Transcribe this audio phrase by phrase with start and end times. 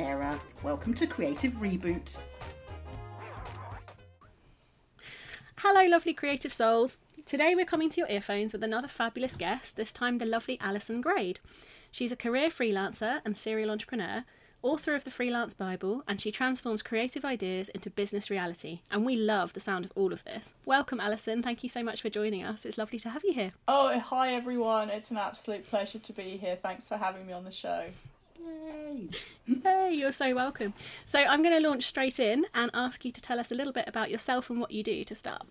[0.00, 0.40] Sarah.
[0.62, 2.16] Welcome to Creative Reboot.
[5.58, 6.96] Hello, lovely creative souls.
[7.26, 11.02] Today we're coming to your earphones with another fabulous guest, this time the lovely Alison
[11.02, 11.40] Grade.
[11.90, 14.24] She's a career freelancer and serial entrepreneur,
[14.62, 18.80] author of the Freelance Bible, and she transforms creative ideas into business reality.
[18.90, 20.54] And we love the sound of all of this.
[20.64, 21.42] Welcome, Alison.
[21.42, 22.64] Thank you so much for joining us.
[22.64, 23.52] It's lovely to have you here.
[23.68, 24.88] Oh, hi everyone.
[24.88, 26.56] It's an absolute pleasure to be here.
[26.56, 27.90] Thanks for having me on the show.
[28.46, 29.08] Yay!
[29.62, 30.74] Hey, you're so welcome.
[31.06, 33.72] So I'm going to launch straight in and ask you to tell us a little
[33.72, 35.42] bit about yourself and what you do to start.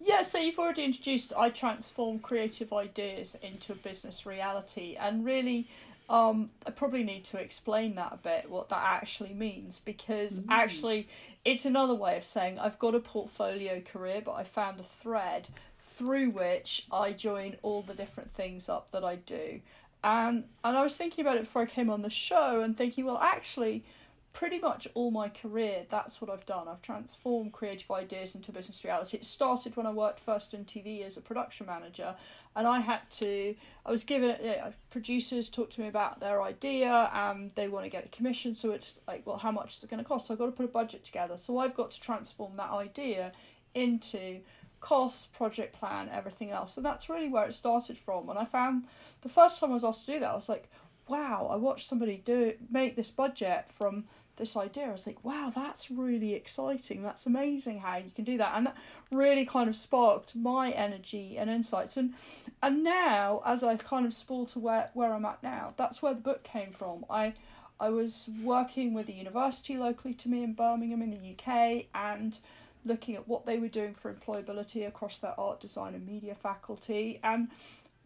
[0.00, 5.68] Yeah, so you've already introduced I transform creative ideas into a business reality, and really,
[6.08, 11.06] um, I probably need to explain that a bit, what that actually means, because actually,
[11.44, 15.48] it's another way of saying I've got a portfolio career, but I found a thread
[15.78, 19.60] through which I join all the different things up that I do.
[20.02, 23.04] And and I was thinking about it before I came on the show and thinking,
[23.04, 23.84] well, actually,
[24.32, 26.68] pretty much all my career, that's what I've done.
[26.68, 29.16] I've transformed creative ideas into business reality.
[29.16, 32.14] It started when I worked first in TV as a production manager,
[32.54, 33.54] and I had to.
[33.84, 37.84] I was given you know, producers talk to me about their idea, and they want
[37.84, 38.54] to get a commission.
[38.54, 40.26] So it's like, well, how much is it going to cost?
[40.26, 41.36] So I've got to put a budget together.
[41.36, 43.32] So I've got to transform that idea
[43.74, 44.40] into
[44.80, 46.72] costs, project plan, everything else.
[46.72, 48.28] So that's really where it started from.
[48.28, 48.86] And I found
[49.22, 50.68] the first time I was asked to do that, I was like,
[51.08, 54.04] wow, I watched somebody do make this budget from
[54.36, 54.86] this idea.
[54.86, 57.02] I was like, wow, that's really exciting.
[57.02, 58.56] That's amazing how you can do that.
[58.56, 58.76] And that
[59.10, 61.96] really kind of sparked my energy and insights.
[61.96, 62.14] And
[62.62, 66.14] and now as I kind of spool to where, where I'm at now, that's where
[66.14, 67.04] the book came from.
[67.10, 67.34] I
[67.78, 72.38] I was working with a university locally to me in Birmingham in the UK and
[72.84, 77.20] looking at what they were doing for employability across their art, design, and media faculty,
[77.22, 77.48] and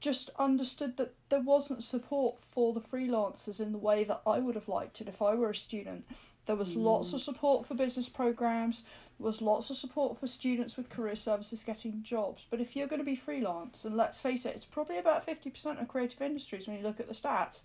[0.05, 4.55] just understood that there wasn't support for the freelancers in the way that I would
[4.55, 6.05] have liked it if I were a student.
[6.45, 8.83] There was lots of support for business programs,
[9.19, 12.47] there was lots of support for students with career services getting jobs.
[12.51, 15.81] But if you're going to be freelance, and let's face it, it's probably about 50%
[15.81, 17.63] of creative industries when you look at the stats,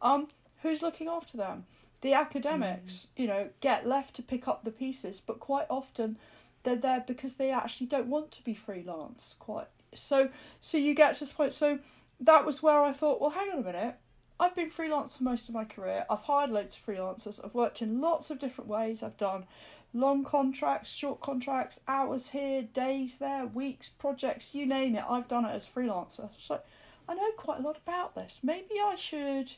[0.00, 0.28] um,
[0.62, 1.66] who's looking after them?
[2.00, 6.16] The academics, you know, get left to pick up the pieces, but quite often
[6.62, 9.68] they're there because they actually don't want to be freelance quite.
[9.94, 10.30] So
[10.60, 11.78] so you get to this point so
[12.20, 13.96] that was where i thought well hang on a minute.
[14.40, 16.04] I've been freelance for most of my career.
[16.10, 17.44] I've hired loads of freelancers.
[17.44, 19.00] I've worked in lots of different ways.
[19.00, 19.46] I've done
[19.94, 25.04] long contracts short contracts hours here days there weeks projects you name it.
[25.08, 26.30] I've done it as a freelancer.
[26.38, 26.60] So
[27.08, 28.40] i know quite a lot about this.
[28.42, 29.52] Maybe i should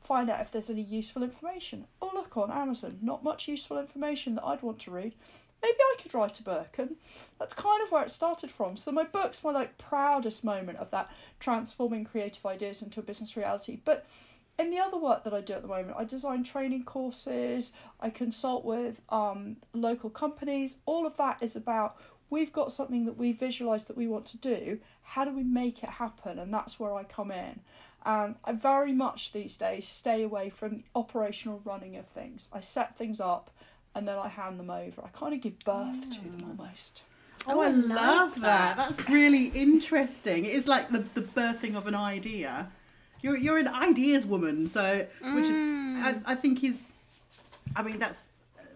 [0.00, 1.86] find out if there's any useful information.
[2.00, 2.98] Or look on amazon.
[3.02, 5.14] Not much useful information that i'd want to read
[5.62, 6.96] maybe I could write a book, and
[7.38, 8.76] that's kind of where it started from.
[8.76, 11.10] So my book's my like proudest moment of that
[11.40, 13.80] transforming creative ideas into a business reality.
[13.84, 14.06] But
[14.58, 18.10] in the other work that I do at the moment, I design training courses, I
[18.10, 20.76] consult with um, local companies.
[20.84, 21.96] All of that is about
[22.30, 24.80] we've got something that we visualize that we want to do.
[25.02, 26.38] How do we make it happen?
[26.38, 27.60] And that's where I come in.
[28.04, 32.48] And I very much these days stay away from the operational running of things.
[32.52, 33.50] I set things up
[33.94, 35.02] and then I hand them over.
[35.02, 37.02] I kind of give birth to them almost.
[37.46, 38.76] Oh, oh I love that.
[38.76, 40.44] That's really interesting.
[40.44, 42.70] It is like the, the birthing of an idea.
[43.20, 45.98] You're you're an ideas woman, so which mm.
[45.98, 46.92] I, I think is,
[47.74, 48.30] I mean that's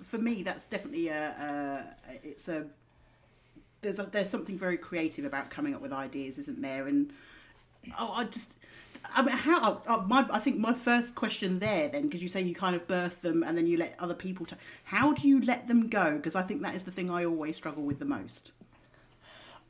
[0.08, 2.66] for me that's definitely a, a it's a
[3.82, 6.88] there's a, there's something very creative about coming up with ideas, isn't there?
[6.88, 7.12] And
[7.98, 8.54] oh, I just
[9.14, 9.82] I mean, how?
[9.86, 12.86] Uh, my, I think my first question there, then, because you say you kind of
[12.86, 14.46] birth them and then you let other people.
[14.46, 16.16] T- how do you let them go?
[16.16, 18.52] Because I think that is the thing I always struggle with the most.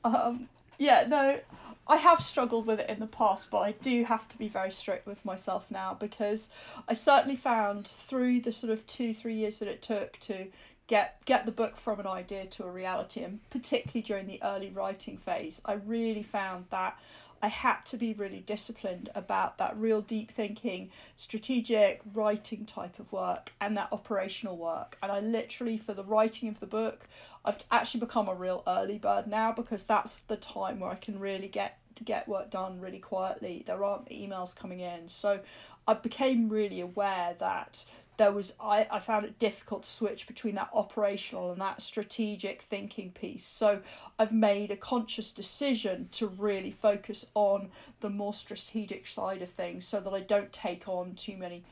[0.04, 0.48] Um,
[0.78, 1.41] yeah, no,
[1.87, 4.70] I have struggled with it in the past, but I do have to be very
[4.70, 6.49] strict with myself now because
[6.88, 10.47] I certainly found through the sort of two, three years that it took to
[10.87, 14.70] get get the book from an idea to a reality, and particularly during the early
[14.70, 16.99] writing phase, I really found that
[17.43, 23.11] I had to be really disciplined about that real deep thinking, strategic writing type of
[23.11, 24.97] work and that operational work.
[25.03, 27.09] And I literally, for the writing of the book,
[27.44, 31.19] I've actually become a real early bird now because that's the time where I can
[31.19, 33.62] really get get work done really quietly.
[33.67, 35.09] There aren't emails coming in.
[35.09, 35.41] So
[35.87, 37.85] I became really aware that
[38.22, 42.62] there was I, I found it difficult to switch between that operational and that strategic
[42.62, 43.44] thinking piece.
[43.44, 43.80] So
[44.16, 49.84] I've made a conscious decision to really focus on the more strategic side of things
[49.84, 51.64] so that I don't take on too many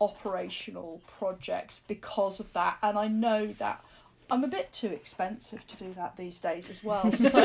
[0.00, 2.78] operational projects because of that.
[2.82, 3.84] And I know that
[4.30, 7.12] I'm a bit too expensive to do that these days as well.
[7.16, 7.38] So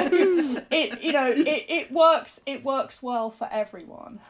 [0.71, 4.21] it you know, it, it works it works well for everyone.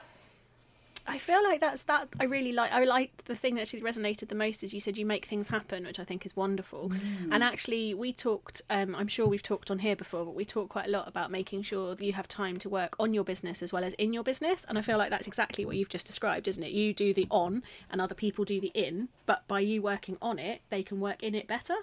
[1.06, 2.08] I feel like that's that.
[2.20, 2.72] I really like.
[2.72, 5.50] I like the thing that actually resonated the most is you said you make things
[5.50, 6.92] happen, which I think is wonderful.
[7.32, 8.62] And actually, we talked.
[8.70, 11.30] Um, I'm sure we've talked on here before, but we talk quite a lot about
[11.30, 14.14] making sure that you have time to work on your business as well as in
[14.14, 14.66] your business.
[14.70, 16.72] And I feel like that's exactly what you've just described, isn't it?
[16.72, 19.10] You do the on, and other people do the in.
[19.26, 21.76] But by you working on it, they can work in it better.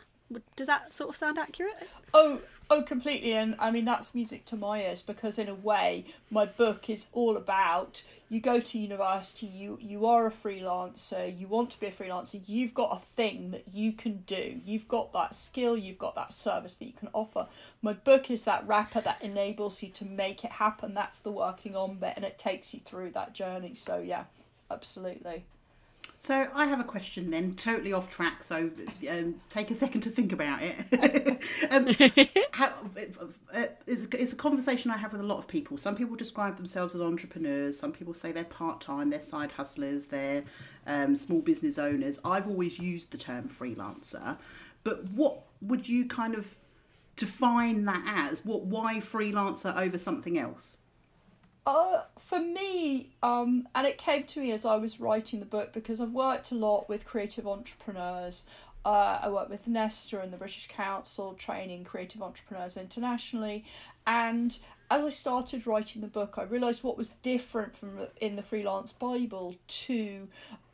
[0.57, 1.75] Does that sort of sound accurate?
[2.15, 2.41] Oh,
[2.71, 3.33] oh, completely.
[3.35, 7.07] And I mean, that's music to my ears because, in a way, my book is
[7.13, 11.89] all about you go to university, you you are a freelancer, you want to be
[11.89, 15.99] a freelancer, you've got a thing that you can do, you've got that skill, you've
[15.99, 17.49] got that service that you can offer.
[17.83, 20.95] My book is that wrapper that enables you to make it happen.
[20.95, 23.75] That's the working on bit, and it takes you through that journey.
[23.75, 24.25] So yeah,
[24.71, 25.45] absolutely.
[26.23, 28.43] So I have a question then, totally off track.
[28.43, 28.71] So
[29.11, 31.43] um, take a second to think about it.
[31.71, 31.87] um,
[32.51, 32.75] how,
[33.55, 35.79] uh, it's, it's a conversation I have with a lot of people.
[35.79, 37.79] Some people describe themselves as entrepreneurs.
[37.79, 40.45] Some people say they're part time, they're side hustlers, they're
[40.87, 42.21] um, small business owners.
[42.23, 44.37] I've always used the term freelancer,
[44.85, 46.55] but what would you kind of
[47.17, 48.45] define that as?
[48.45, 50.77] What why freelancer over something else?
[51.71, 55.73] Uh, for me, um, and it came to me as I was writing the book
[55.73, 58.45] because I've worked a lot with creative entrepreneurs.
[58.85, 63.65] Uh, I work with Nesta and the British Council, training creative entrepreneurs internationally.
[64.05, 64.59] And
[64.91, 68.91] as I started writing the book, I realised what was different from in the Freelance
[68.91, 70.27] Bible to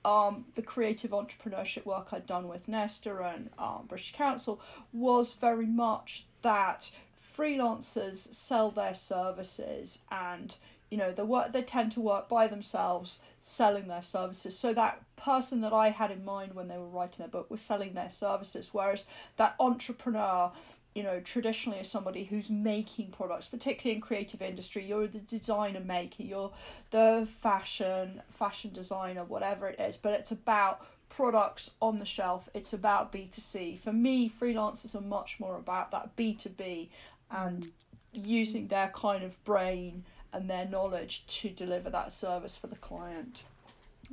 [0.02, 4.62] um, the creative entrepreneurship work I'd done with Nesta and um, British Council
[4.94, 6.90] was very much that
[7.36, 10.56] freelancers sell their services and
[10.90, 14.58] you know the work they tend to work by themselves selling their services.
[14.58, 17.60] So that person that i had in mind when they were writing their book was
[17.60, 19.06] selling their services whereas
[19.36, 20.52] that entrepreneur
[20.94, 24.84] you know traditionally is somebody who's making products particularly in creative industry.
[24.84, 26.52] You're the designer maker you're
[26.90, 32.48] the fashion fashion designer whatever it is but it's about products on the shelf.
[32.54, 36.88] It's about b2c for me freelancers are much more about that b2b
[37.30, 37.70] and mm.
[38.12, 43.42] using their kind of brain and their knowledge to deliver that service for the client.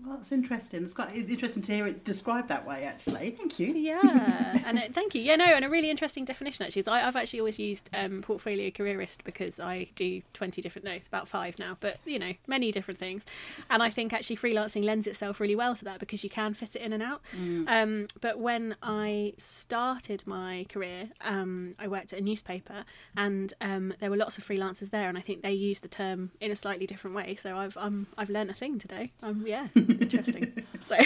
[0.01, 0.83] Well, that's interesting.
[0.83, 3.31] It's quite interesting to hear it described that way, actually.
[3.31, 3.73] Thank you.
[3.73, 4.01] Yeah,
[4.65, 5.21] and it, thank you.
[5.21, 6.81] Yeah, no, and a really interesting definition actually.
[6.81, 11.07] Is I, I've actually always used um, portfolio careerist because I do twenty different notes,
[11.07, 13.25] about five now, but you know, many different things.
[13.69, 16.75] And I think actually freelancing lends itself really well to that because you can fit
[16.75, 17.21] it in and out.
[17.67, 22.85] Um, but when I started my career, um, I worked at a newspaper,
[23.15, 26.31] and um, there were lots of freelancers there, and I think they used the term
[26.41, 27.35] in a slightly different way.
[27.35, 29.11] So I've um, I've learned a thing today.
[29.21, 30.65] Um, yeah, interesting.
[30.79, 30.95] So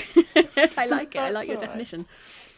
[0.76, 1.20] I like it.
[1.20, 1.68] I like your all right.
[1.68, 2.08] definition.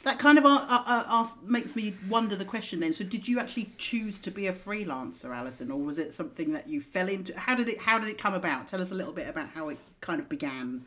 [0.05, 2.93] That kind of uh, uh, ask, makes me wonder the question then.
[2.93, 6.69] So, did you actually choose to be a freelancer, Alison, or was it something that
[6.69, 7.37] you fell into?
[7.37, 8.69] How did it How did it come about?
[8.69, 10.85] Tell us a little bit about how it kind of began.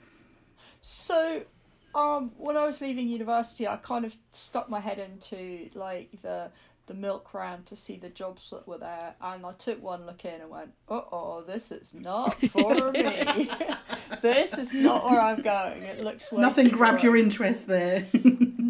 [0.81, 1.43] So,
[1.95, 6.51] um, when I was leaving university, I kind of stuck my head into like the
[6.87, 10.25] the milk round to see the jobs that were there, and I took one look
[10.25, 13.49] in and went, "Uh oh, this is not for me.
[14.21, 15.83] this is not where I'm going.
[15.83, 18.07] It looks way Nothing too grabbed your interest there.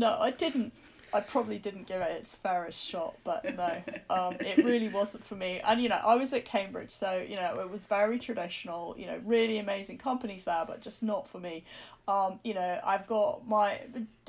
[0.02, 0.72] No, I didn't.
[1.14, 5.34] I probably didn't give it its fairest shot, but no, um, it really wasn't for
[5.36, 5.60] me.
[5.64, 8.96] And you know, I was at Cambridge, so you know, it was very traditional.
[8.98, 11.64] You know, really amazing companies there, but just not for me.
[12.08, 13.80] Um, you know, I've got my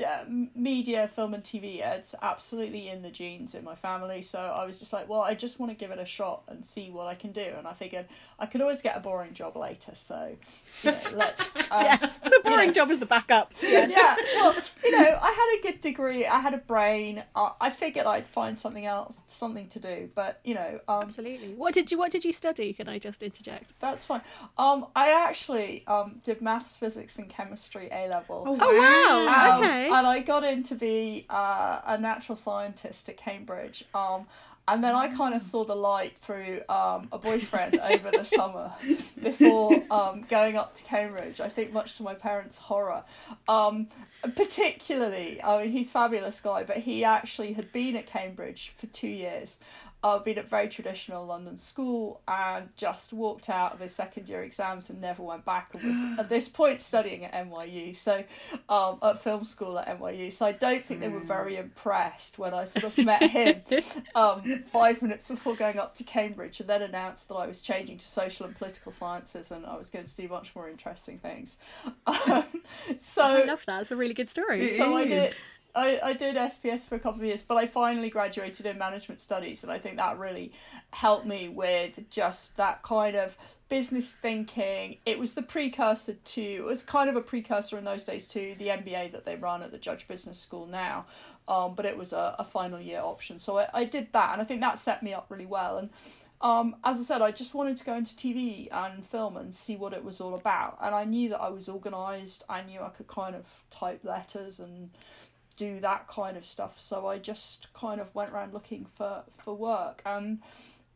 [0.06, 0.24] uh,
[0.56, 1.84] media, film, and TV.
[1.84, 4.22] It's absolutely in the genes in my family.
[4.22, 6.64] So I was just like, well, I just want to give it a shot and
[6.64, 7.42] see what I can do.
[7.58, 8.06] And I figured
[8.38, 9.96] I could always get a boring job later.
[9.96, 10.36] So
[10.84, 11.56] you know, let's.
[11.72, 12.74] Um, yes, the boring know.
[12.74, 13.54] job is the backup.
[13.62, 13.92] Yes.
[13.92, 16.28] yeah, well, you know, I had a good degree.
[16.28, 17.24] I had a brain.
[17.36, 20.12] Uh, I figured I'd find something else, something to do.
[20.14, 21.56] But you know, um, Absolutely.
[21.56, 22.72] What did you What did you study?
[22.74, 23.74] Can I just interject?
[23.80, 24.22] that's fine.
[24.60, 28.44] Um, I actually um did maths, physics, and chemistry A level.
[28.46, 29.56] Oh wow!
[29.56, 29.86] Um, okay.
[29.88, 33.84] And I got in to be uh, a natural scientist at Cambridge.
[33.94, 34.26] Um,
[34.68, 38.72] and then I kind of saw the light through um, a boyfriend over the summer
[39.22, 41.42] before um, going up to Cambridge.
[41.42, 43.04] I think much to my parents' horror.
[43.50, 43.88] Um,
[44.36, 48.88] particularly, I mean, he's a fabulous guy, but he actually had been at Cambridge for
[48.88, 49.60] two years.
[50.04, 54.44] Uh, been at very traditional London school and just walked out of his second year
[54.44, 58.24] exams and never went back and was at this point studying at NYU so
[58.70, 62.54] um, at film school at NYU so I don't think they were very impressed when
[62.54, 63.62] I sort of met him
[64.16, 67.98] um, five minutes before going up to Cambridge and then announced that I was changing
[67.98, 71.58] to social and political sciences and I was going to do much more interesting things.
[72.06, 72.44] Um,
[72.98, 73.82] so I love that.
[73.82, 74.66] It's a really good story.
[74.68, 75.36] So I did
[75.76, 79.20] I, I did SPS for a couple of years, but I finally graduated in management
[79.20, 80.52] studies, and I think that really
[80.92, 83.36] helped me with just that kind of
[83.70, 84.98] business thinking.
[85.06, 88.56] It was the precursor to, it was kind of a precursor in those days to
[88.60, 91.06] the MBA that they run at the Judge Business School now,
[91.48, 93.40] um, but it was a, a final year option.
[93.40, 95.78] So I, I did that, and I think that set me up really well.
[95.78, 95.90] And
[96.44, 99.76] um, as I said, I just wanted to go into TV and film and see
[99.76, 100.78] what it was all about.
[100.82, 102.44] And I knew that I was organised.
[102.48, 104.92] I knew I could kind of type letters and
[105.56, 106.80] do that kind of stuff.
[106.80, 110.02] So I just kind of went around looking for, for work.
[110.06, 110.40] And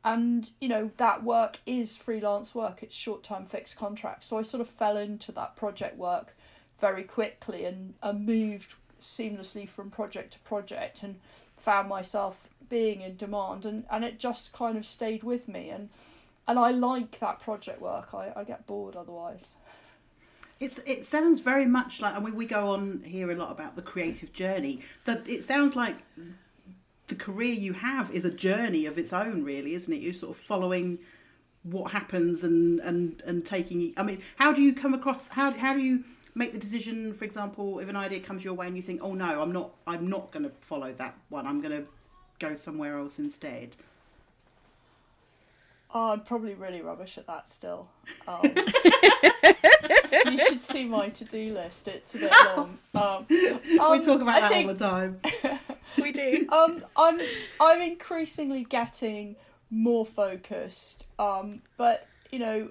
[0.05, 2.81] and you know that work is freelance work.
[2.81, 4.27] It's short term fixed contracts.
[4.27, 6.35] So I sort of fell into that project work
[6.79, 11.19] very quickly and, and moved seamlessly from project to project and
[11.57, 15.89] found myself being in demand and, and it just kind of stayed with me and
[16.47, 18.13] and I like that project work.
[18.13, 19.55] I, I get bored otherwise.
[20.59, 23.75] It's it sounds very much like, and we, we go on here a lot about
[23.75, 24.81] the creative journey.
[25.05, 25.95] That it sounds like
[27.07, 30.01] the career you have is a journey of its own, really, isn't it?
[30.01, 30.99] You're sort of following
[31.63, 33.93] what happens and and and taking.
[33.97, 35.27] I mean, how do you come across?
[35.27, 36.03] How how do you
[36.35, 37.13] make the decision?
[37.13, 39.71] For example, if an idea comes your way and you think, oh no, I'm not
[39.85, 41.45] I'm not going to follow that one.
[41.45, 41.89] I'm going to
[42.39, 43.75] go somewhere else instead.
[45.93, 47.87] Oh, I'm probably really rubbish at that still.
[48.27, 48.41] Um,
[50.11, 51.87] you should see my to-do list.
[51.87, 52.77] It's a bit long.
[52.95, 55.19] Um, we um, talk about I that think, all the time.
[56.01, 56.47] we do.
[56.51, 57.19] Um, I'm
[57.59, 59.35] I'm increasingly getting
[59.69, 61.05] more focused.
[61.19, 62.69] Um, but you know,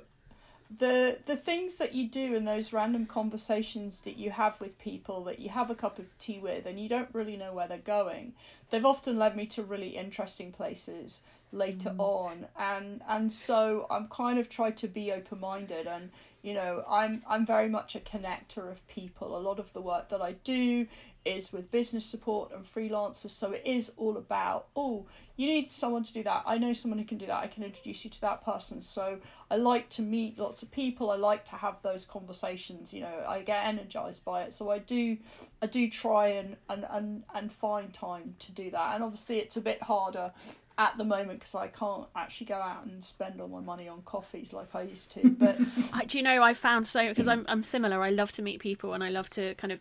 [0.78, 5.22] the the things that you do in those random conversations that you have with people
[5.24, 7.78] that you have a cup of tea with and you don't really know where they're
[7.78, 8.32] going
[8.70, 11.20] they've often led me to really interesting places
[11.52, 12.00] later mm.
[12.00, 16.10] on and and so I'm kind of tried to be open minded and
[16.46, 19.36] you know I'm I'm very much a connector of people.
[19.36, 20.86] A lot of the work that I do
[21.26, 25.04] is with business support and freelancers so it is all about oh
[25.36, 26.44] you need someone to do that.
[26.46, 27.36] I know someone who can do that.
[27.36, 28.80] I can introduce you to that person.
[28.80, 29.18] So
[29.50, 31.10] i like to meet lots of people.
[31.10, 34.52] I like to have those conversations you know i get energized by it.
[34.52, 35.16] So i do
[35.62, 38.94] i do try and and and, and find time to do that.
[38.94, 40.32] And obviously it's a bit harder
[40.78, 44.02] at the moment because I can't actually go out and spend all my money on
[44.02, 45.30] coffees like I used to.
[45.30, 45.58] But
[46.08, 48.02] do you know I found so because I'm I'm similar.
[48.02, 49.80] I love to meet people and I love to kind of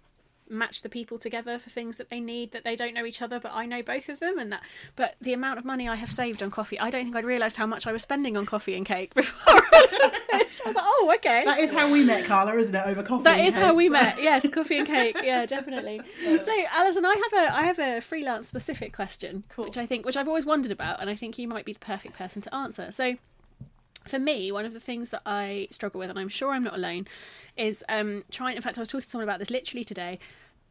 [0.49, 3.39] match the people together for things that they need that they don't know each other
[3.39, 4.61] but I know both of them and that
[4.95, 7.57] but the amount of money I have saved on coffee I don't think I'd realised
[7.57, 11.43] how much I was spending on coffee and cake before I was like oh okay.
[11.45, 12.85] That is how we met Carla isn't it?
[12.85, 14.21] Over coffee that is how we met.
[14.21, 15.17] Yes coffee and cake.
[15.25, 16.01] Yeah definitely.
[16.23, 19.65] So Alison I have a I have a freelance specific question cool.
[19.65, 21.79] which I think which I've always wondered about and I think you might be the
[21.79, 22.91] perfect person to answer.
[22.91, 23.15] So
[24.07, 26.75] for me, one of the things that I struggle with, and I'm sure I'm not
[26.75, 27.07] alone,
[27.57, 28.55] is um, trying.
[28.55, 30.19] In fact, I was talking to someone about this literally today.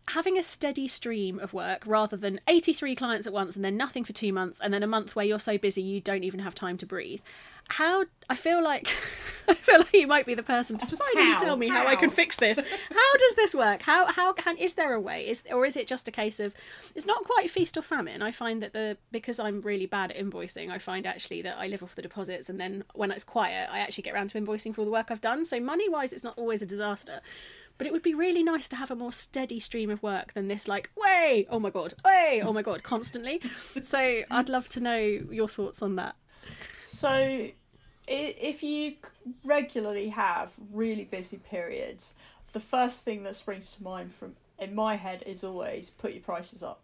[0.09, 4.05] Having a steady stream of work rather than 83 clients at once and then nothing
[4.05, 6.55] for two months and then a month where you're so busy you don't even have
[6.55, 7.23] time to breathe.
[7.71, 8.89] How I feel like
[9.49, 11.83] I feel like you might be the person to finally tell me how?
[11.83, 11.87] how?
[11.87, 12.59] I can fix this.
[12.59, 13.83] how does this work?
[13.83, 15.27] How how can is there a way?
[15.27, 16.55] Is or is it just a case of
[16.95, 18.21] it's not quite feast or famine?
[18.21, 21.67] I find that the because I'm really bad at invoicing, I find actually that I
[21.67, 24.75] live off the deposits and then when it's quiet, I actually get around to invoicing
[24.75, 25.47] for all the work I've done.
[25.47, 27.23] So money wise, it's not always a disaster.
[27.77, 30.49] But it would be really nice to have a more steady stream of work than
[30.49, 33.41] this, like, way, oh my god, way, oh my god, constantly.
[33.83, 36.15] So I'd love to know your thoughts on that.
[36.71, 37.49] So
[38.07, 38.95] if you
[39.45, 42.15] regularly have really busy periods,
[42.53, 46.23] the first thing that springs to mind from in my head is always put your
[46.23, 46.81] prices up.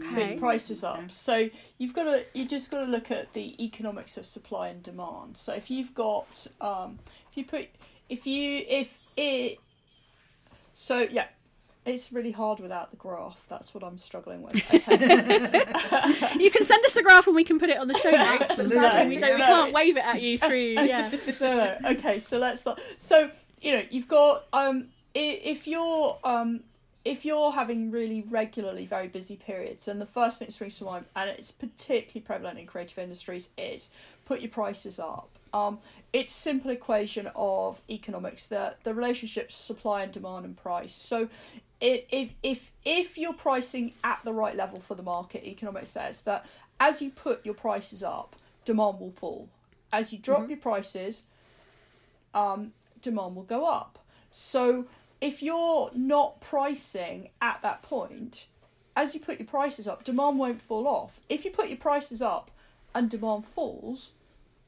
[0.00, 0.32] Okay.
[0.32, 1.10] Put prices up.
[1.10, 1.48] So
[1.78, 5.36] you've got to you just got to look at the economics of supply and demand.
[5.36, 6.98] So if you've got um,
[7.30, 7.68] if you put
[8.08, 9.58] if you if it
[10.72, 11.26] so yeah
[11.86, 13.46] it's really hard without the graph.
[13.48, 14.56] That's what I'm struggling with.
[14.86, 16.32] Okay.
[16.38, 18.56] you can send us the graph and we can put it on the show notes.
[18.56, 20.58] But Sadly, we, don't, we can't wave it at you through.
[20.58, 21.12] Yeah.
[21.40, 21.90] no, no.
[21.90, 22.80] Okay, so let's start.
[22.96, 26.60] So you know, you've got um, if you're um,
[27.04, 30.84] if you're having really regularly very busy periods, and the first thing that springs to
[30.84, 33.90] mind, and it's particularly prevalent in creative industries, is
[34.24, 35.30] put your prices up.
[35.56, 35.78] Um,
[36.12, 40.94] it's simple equation of economics, the, the relationship supply and demand and price.
[40.94, 41.30] So
[41.80, 46.44] if, if, if you're pricing at the right level for the market, economics says that
[46.78, 48.36] as you put your prices up,
[48.66, 49.48] demand will fall.
[49.94, 50.50] As you drop mm-hmm.
[50.50, 51.24] your prices,
[52.34, 53.98] um, demand will go up.
[54.30, 54.84] So
[55.22, 58.46] if you're not pricing at that point,
[58.94, 61.18] as you put your prices up, demand won't fall off.
[61.30, 62.50] If you put your prices up
[62.94, 64.12] and demand falls,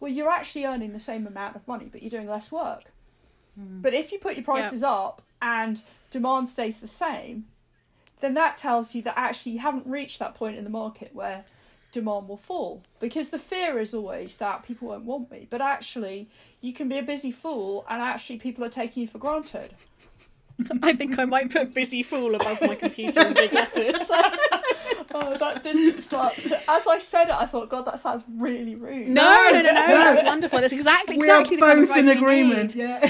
[0.00, 2.92] well, you're actually earning the same amount of money, but you're doing less work.
[3.58, 3.82] Mm.
[3.82, 4.90] But if you put your prices yep.
[4.90, 7.44] up and demand stays the same,
[8.20, 11.44] then that tells you that actually you haven't reached that point in the market where
[11.90, 16.28] demand will fall because the fear is always that people won't want me but actually
[16.60, 19.74] you can be a busy fool and actually people are taking you for granted
[20.82, 24.10] I think I might put busy fool above my computer in big letters.
[25.14, 28.74] Oh that didn't start to, as i said it i thought god that sounds really
[28.74, 29.72] rude No, no, no, no.
[29.72, 30.60] That's wonderful.
[30.60, 32.74] That's exactly exactly we the are kind of both in we agreement.
[32.74, 32.82] need.
[32.82, 33.00] Yeah.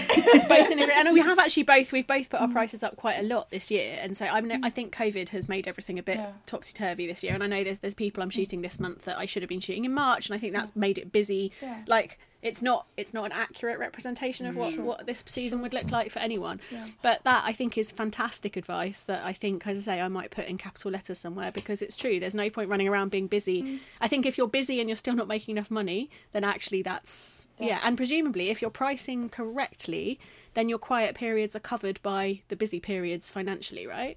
[0.49, 1.07] both in agreement.
[1.07, 3.71] And we have actually both we've both put our prices up quite a lot this
[3.71, 3.99] year.
[4.01, 6.33] And so I mean, I think COVID has made everything a bit Yeah.
[6.47, 7.35] topsy turvy this year.
[7.35, 8.35] And I know there's there's people I'm mm.
[8.35, 10.73] shooting this month that I should have been shooting in March, and I think that's
[10.73, 10.77] mm.
[10.77, 11.53] made it busy.
[11.63, 11.83] Yeah.
[11.87, 14.85] Like it's not it's not an accurate representation of what, Sure.
[14.85, 16.61] what this season would look like for anyone.
[16.71, 16.87] Yeah.
[17.03, 20.31] But that I think is fantastic advice that I think, as I say, I might
[20.31, 22.21] put in capital letters somewhere because it's true.
[22.21, 23.63] There's no point running around being busy.
[23.63, 23.79] Mm.
[24.01, 27.49] I think if you're busy and you're still not making enough money, then actually that's
[27.59, 27.67] yeah.
[27.67, 27.81] Yeah.
[27.83, 30.21] And presumably, if you're pricing correctly,
[30.55, 34.17] then your quiet periods are covered by the busy periods financially, right?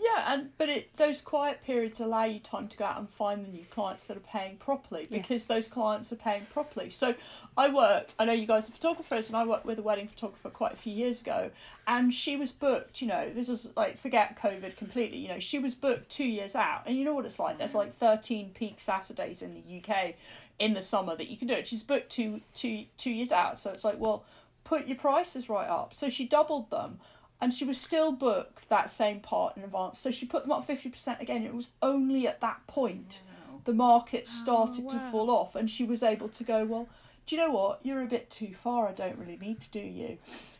[0.00, 3.44] Yeah, and but it those quiet periods allow you time to go out and find
[3.44, 5.44] the new clients that are paying properly because Yes.
[5.46, 6.88] those clients are paying properly.
[6.90, 7.16] So
[7.56, 8.14] I worked.
[8.16, 10.76] I know you guys are photographers, and I worked with a wedding photographer quite a
[10.76, 11.50] few years ago,
[11.88, 13.02] and she was booked.
[13.02, 15.18] You know, this was like forget COVID completely.
[15.18, 17.58] You know, she was booked two years out, and you know what it's like.
[17.58, 20.14] There's like thirteen peak Saturdays in the UK
[20.60, 21.66] in the summer that you can do it.
[21.66, 24.24] She's booked two two two years out, so it's like well,
[24.62, 25.92] put your prices right up.
[25.92, 27.00] So she doubled them
[27.40, 29.98] and she was still booked that same part in advance.
[29.98, 31.44] So she put them up 50% again.
[31.44, 33.20] It was only at that point
[33.64, 35.10] the market oh, started to wow.
[35.10, 36.88] fall off, and she was able to go, Well,
[37.26, 37.80] do you know what?
[37.82, 38.88] You're a bit too far.
[38.88, 40.16] I don't really need to do you.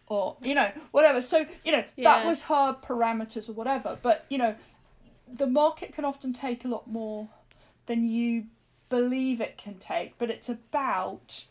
[0.07, 1.23] Or, you know, whatever.
[1.23, 2.17] So, you know, Yeah.
[2.17, 3.99] that was her parameters or whatever.
[4.03, 4.55] But, you know,
[5.27, 7.29] the market can often take a lot more
[7.87, 8.47] than you
[8.91, 11.45] believe it can take, but it's about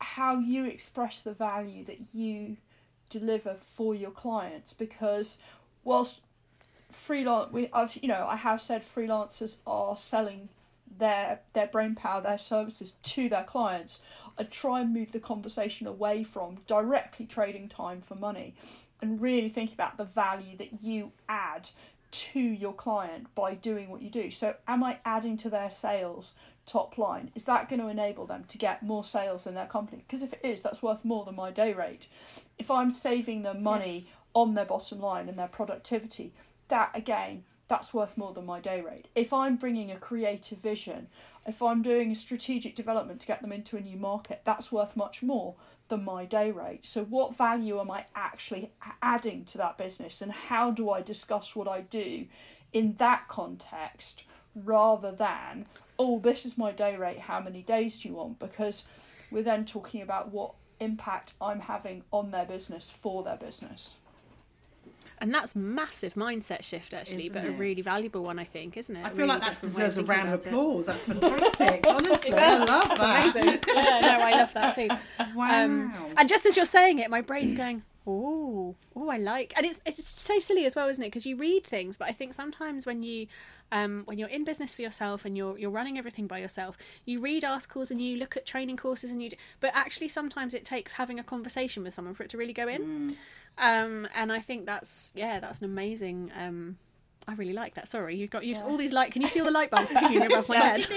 [0.00, 2.56] how you express the value that you
[3.08, 5.38] deliver for your clients because
[5.84, 6.20] whilst
[6.90, 10.48] freelance we I've you know I have said freelancers are selling
[10.98, 14.00] their their brain power their services to their clients.
[14.38, 18.54] I try and move the conversation away from directly trading time for money
[19.00, 21.70] and really think about the value that you add
[22.10, 26.32] to your client by doing what you do so am I adding to their sales
[26.66, 30.04] top line is that going to enable them to get more sales in their company
[30.06, 32.06] because if it is that's worth more than my day rate
[32.58, 34.12] if I'm saving them money Yes.
[34.34, 36.32] on their bottom line and their productivity,
[36.68, 39.08] that again, that's worth more than my day rate.
[39.14, 41.08] If I'm bringing a creative vision,
[41.46, 44.96] if I'm doing a strategic development to get them into a new market, that's worth
[44.96, 45.54] much more
[45.88, 46.86] than my day rate.
[46.86, 48.72] So, what value am I actually
[49.02, 52.26] adding to that business, and how do I discuss what I do
[52.72, 54.24] in that context
[54.54, 55.66] rather than,
[55.98, 58.38] oh, this is my day rate, how many days do you want?
[58.38, 58.84] Because
[59.30, 63.96] we're then talking about what impact I'm having on their business for their business.
[65.20, 68.94] And that's massive mindset shift, actually, Isn't but a really valuable one, I think, isn't
[68.94, 69.04] it?
[69.04, 70.48] i feel really like that different way of deserves a round of about it.
[70.48, 70.86] applause.
[70.86, 71.86] That's fantastic.
[71.86, 73.36] Honestly, It I love That's that.
[73.36, 73.60] amazing.
[73.74, 74.88] yeah, no, I love that too.
[75.34, 75.64] Wow.
[75.64, 79.66] Um, and just as you're saying it, my brain's going, oh, oh, I like, and
[79.66, 81.08] it's it's so silly as well, isn't it?
[81.08, 83.26] Because you read things, but I think sometimes when you,
[83.70, 87.20] um, when you're in business for yourself and you're you're running everything by yourself, you
[87.20, 90.64] read articles and you look at training courses and you, d- but actually sometimes it
[90.64, 93.16] takes having a conversation with someone for it to really go in.
[93.58, 96.30] Um, and I think that's yeah, that's an amazing.
[96.36, 96.78] Um,
[97.28, 97.86] I really like that.
[97.86, 98.64] Sorry, you've got you've, Yeah.
[98.64, 99.12] all these light.
[99.12, 100.80] Can you see all the light bulbs pinging above my head?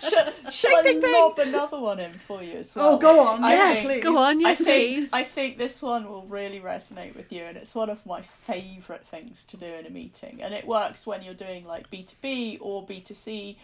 [0.00, 1.12] Shall, shall I bing, bing.
[1.12, 2.94] lob another one in for you as well?
[2.94, 3.44] Oh, go on.
[3.44, 4.40] I yes, think- go on.
[4.40, 5.12] Yes, I think, please.
[5.12, 9.04] I think this one will really resonate with you, and it's one of my favourite
[9.04, 10.40] things to do in a meeting.
[10.42, 13.56] And it works when you're doing like B2B or B2C,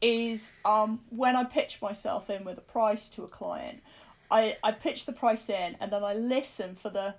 [0.00, 3.82] is um, when I pitch myself in with a price to a client,
[4.30, 7.14] I, I pitch the price in and then I listen for the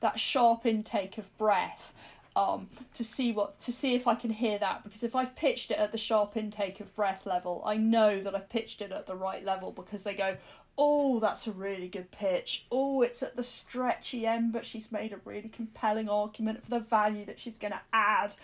[0.00, 1.94] that sharp intake of breath
[2.36, 5.70] um, to see what to see if I can hear that because if I've pitched
[5.70, 9.06] it at the sharp intake of breath level, I know that I've pitched it at
[9.06, 10.36] the right level because they go,
[10.76, 12.66] oh, that's a really good pitch.
[12.72, 16.80] Oh, it's at the stretchy end, but she's made a really compelling argument for the
[16.80, 18.34] value that she's going to add.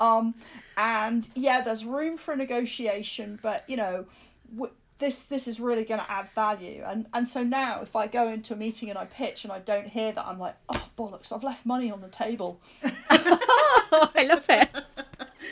[0.00, 0.34] Um,
[0.78, 4.06] and yeah, there's room for negotiation, but you know.
[4.98, 8.28] This this is really going to add value and and so now if i go
[8.28, 11.32] into a meeting and i pitch and i don't hear that i'm like oh bollocks
[11.32, 12.60] i've left money on the table
[14.14, 14.68] I love it.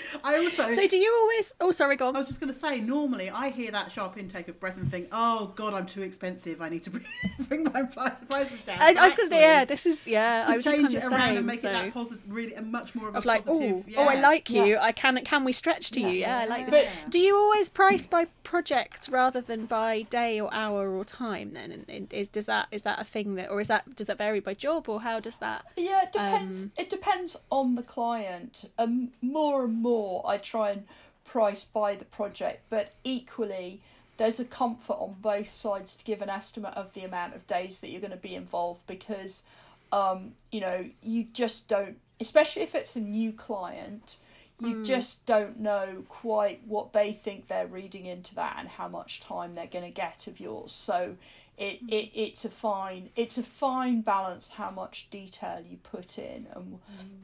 [0.24, 0.70] I also.
[0.70, 1.54] So do you always?
[1.60, 2.16] Oh, sorry, go on.
[2.16, 4.90] I was just going to say, normally I hear that sharp intake of breath and
[4.90, 6.60] think, "Oh God, I'm too expensive.
[6.62, 7.04] I need to bring,
[7.48, 10.44] bring my prices down." I, So I was going to actually, yeah, this is yeah.
[10.46, 11.36] I to was kind change it around same.
[11.38, 11.68] and make so.
[11.68, 13.84] it that positive, really, a much more of a of like, positive.
[13.88, 14.64] oh, oh, I like you.
[14.64, 14.82] Yeah.
[14.82, 15.22] I can.
[15.24, 16.08] Can we stretch to you?
[16.08, 16.88] Yeah, I like But- this.
[17.08, 21.52] Do you always price by project rather than by day or hour or time?
[21.52, 24.06] Then And- and is does that is that a thing that, or is that does
[24.06, 25.64] that vary by job, or how does that?
[25.76, 26.64] Yeah, it depends.
[26.64, 28.64] Um, it depends on the client.
[28.78, 30.84] Um, more and more, I try and
[31.24, 33.80] price by the project, but equally,
[34.16, 37.80] there's a comfort on both sides to give an estimate of the amount of days
[37.80, 39.42] that you're going to be involved because,
[39.90, 41.98] um, you know, you just don't.
[42.20, 44.16] Especially if it's a new client,
[44.60, 49.18] you just don't know quite what they think they're reading into that and how much
[49.18, 50.70] time they're going to get of yours.
[50.70, 51.16] So
[51.58, 56.46] it, it it's a fine it's a fine balance how much detail you put in
[56.54, 56.78] and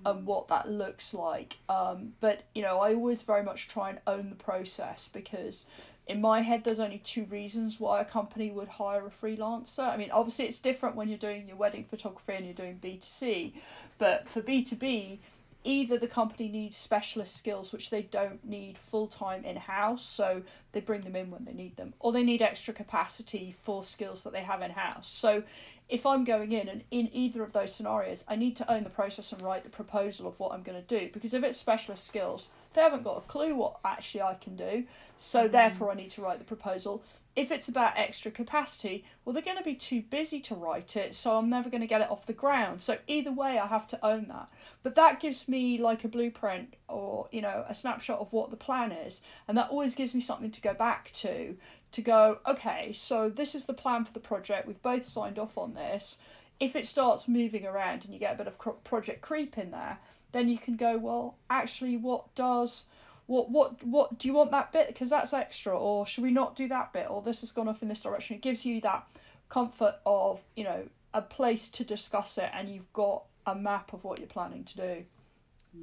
[0.04, 1.56] and what that looks like.
[1.68, 5.66] Um, but you know, I always very much try and own the process because
[6.06, 9.88] in my head there's only two reasons why a company would hire a freelancer.
[9.88, 13.52] I mean, obviously it's different when you're doing your wedding photography and you're doing B2C,
[13.98, 15.18] but for B2B
[15.64, 20.42] either the company needs specialist skills which they don't need full time in house, so
[20.72, 24.24] they bring them in when they need them, or they need extra capacity for skills
[24.24, 25.08] that they have in house.
[25.08, 25.42] So
[25.88, 28.90] if I'm going in and in either of those scenarios, I need to own the
[28.90, 32.06] process and write the proposal of what I'm going to do because if it's specialist
[32.06, 34.84] skills, they haven't got a clue what actually I can do,
[35.16, 35.52] so mm-hmm.
[35.52, 37.02] therefore I need to write the proposal.
[37.34, 41.16] If it's about extra capacity, well, they're going to be too busy to write it,
[41.16, 42.80] so I'm never going to get it off the ground.
[42.80, 44.48] So either way, I have to own that.
[44.84, 48.56] But that gives me like a blueprint or you know a snapshot of what the
[48.56, 51.56] plan is, and that always gives me something to go back to
[51.90, 55.56] to go okay so this is the plan for the project we've both signed off
[55.56, 56.18] on this
[56.60, 59.98] if it starts moving around and you get a bit of project creep in there
[60.32, 62.84] then you can go well actually what does
[63.26, 66.54] what what what do you want that bit because that's extra or should we not
[66.56, 69.06] do that bit or this has gone off in this direction it gives you that
[69.48, 74.04] comfort of you know a place to discuss it and you've got a map of
[74.04, 75.04] what you're planning to do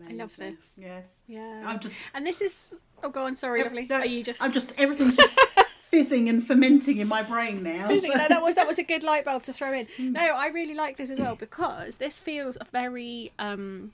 [0.09, 0.77] I love this.
[0.81, 1.21] Yes.
[1.27, 1.63] Yeah.
[1.65, 1.95] I'm just.
[2.13, 2.81] and this is.
[3.03, 3.35] Oh, go on.
[3.35, 3.85] Sorry, lovely.
[3.89, 4.43] no, Are you just?
[4.43, 4.73] I'm just.
[4.81, 5.39] Everything's just
[5.89, 7.87] fizzing and fermenting in my brain now.
[7.87, 8.11] Fizzing.
[8.11, 9.87] so- No, that was that was a good light bulb to throw in.
[9.99, 13.91] No, I really like this as well because this feels a very um,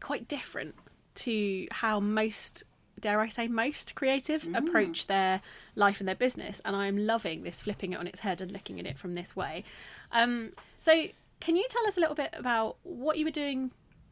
[0.00, 0.74] quite different
[1.16, 2.64] to how most
[3.00, 5.40] dare I say most creatives approach their
[5.74, 8.50] life and their business, and I am loving this flipping it on its head and
[8.50, 9.64] looking at it from this way.
[10.12, 11.06] Um, so,
[11.40, 13.70] can you tell us a little bit about what you were doing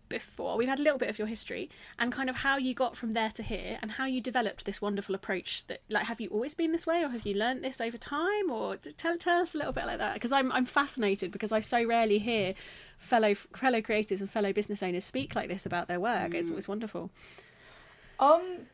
[0.09, 0.57] before?
[0.57, 3.12] We've had a little bit of your history and kind of how you got from
[3.12, 5.66] there to here, and how you developed this wonderful approach.
[5.66, 8.51] That like, have you always been this way, or have you learnt this over time,
[8.51, 10.14] or tell tell us a little bit like that?
[10.14, 12.55] Because I'm I'm fascinated because I so rarely hear
[12.99, 16.35] fellow fellow creatives and fellow business owners speak like this about their work.
[16.35, 17.11] It's always wonderful.
[18.19, 18.66] Um,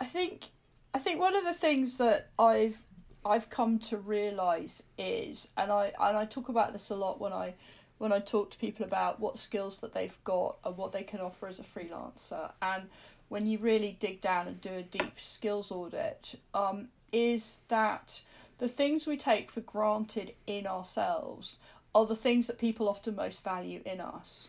[0.00, 0.50] I think
[0.94, 2.82] I think one of the things that I've
[3.24, 7.32] I've come to realize is, and I and I talk about this a lot when
[7.32, 7.54] I
[8.00, 11.20] when I talk to people about what skills that they've got and what they can
[11.20, 12.84] offer as a freelancer, and
[13.28, 18.22] when you really dig down and do a deep skills audit, um, is that
[18.56, 21.58] the things we take for granted in ourselves
[21.94, 24.48] are the things that people often most value in us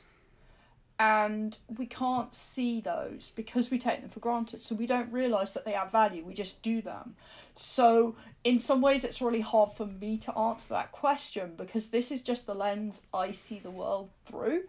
[1.01, 4.61] and we can't see those because we take them for granted.
[4.61, 6.23] So we don't realize that they have value.
[6.23, 7.15] We just do them.
[7.55, 12.11] So in some ways it's really hard for me to answer that question because this
[12.11, 14.65] is just the lens i see the world through.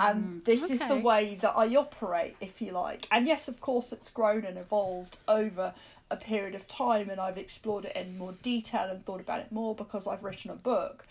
[0.00, 3.06] And mm, this is the way that i operate if you like.
[3.12, 5.72] And yes of course it's grown and evolved over
[6.10, 9.50] a period of time and i've explored it in more detail and thought about it
[9.50, 11.04] more because i've written a book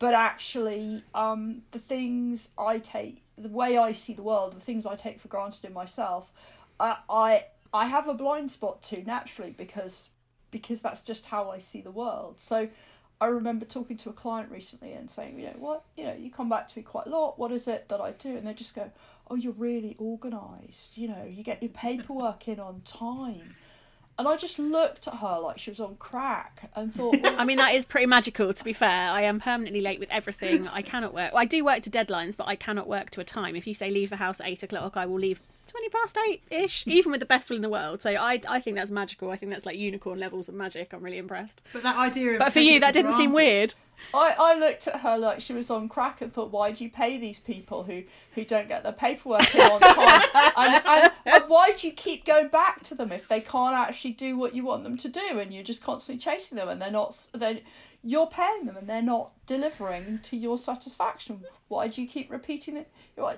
[0.00, 4.86] but actually um, the things I take, the way I see the world, the things
[4.86, 6.32] I take for granted in myself,
[6.80, 10.08] I I, I have a blind spot to naturally because
[10.50, 12.40] because that's just how I see the world.
[12.40, 12.68] So
[13.20, 16.30] I remember talking to a client recently and saying, you know, what, you know, you
[16.30, 17.38] come back to me quite a lot.
[17.38, 18.34] What is it that I do?
[18.36, 18.90] And they just go,
[19.30, 20.96] oh, you're really organised.
[20.96, 23.54] You know, you get your paperwork in on time.
[24.20, 27.44] And I just looked at her like she was on crack and thought, well, I
[27.46, 29.10] mean, that is pretty magical, to be fair.
[29.10, 30.68] I am permanently late with everything.
[30.68, 31.32] I cannot work.
[31.32, 33.56] Well, I do work to deadlines, but I cannot work to a time.
[33.56, 36.42] If you say leave the house at eight o'clock, I will leave 20 past eight
[36.50, 38.02] ish, even with the best will in the world.
[38.02, 39.30] So I, I think that's magical.
[39.30, 40.92] I think that's like unicorn levels of magic.
[40.92, 41.62] I'm really impressed.
[41.72, 42.38] But that idea of.
[42.40, 43.74] But for you, that didn't seem weird.
[44.14, 46.90] I, I looked at her like she was on crack and thought, why do you
[46.90, 48.02] pay these people who,
[48.34, 50.22] who don't get their paperwork in on time?
[50.56, 54.12] and, and, and why do you keep going back to them if they can't actually
[54.12, 56.90] do what you want them to do and you're just constantly chasing them and they're
[56.90, 57.62] not, s- they,
[58.02, 61.42] you're paying them and they're not delivering to your satisfaction.
[61.68, 62.90] Why do you keep repeating it?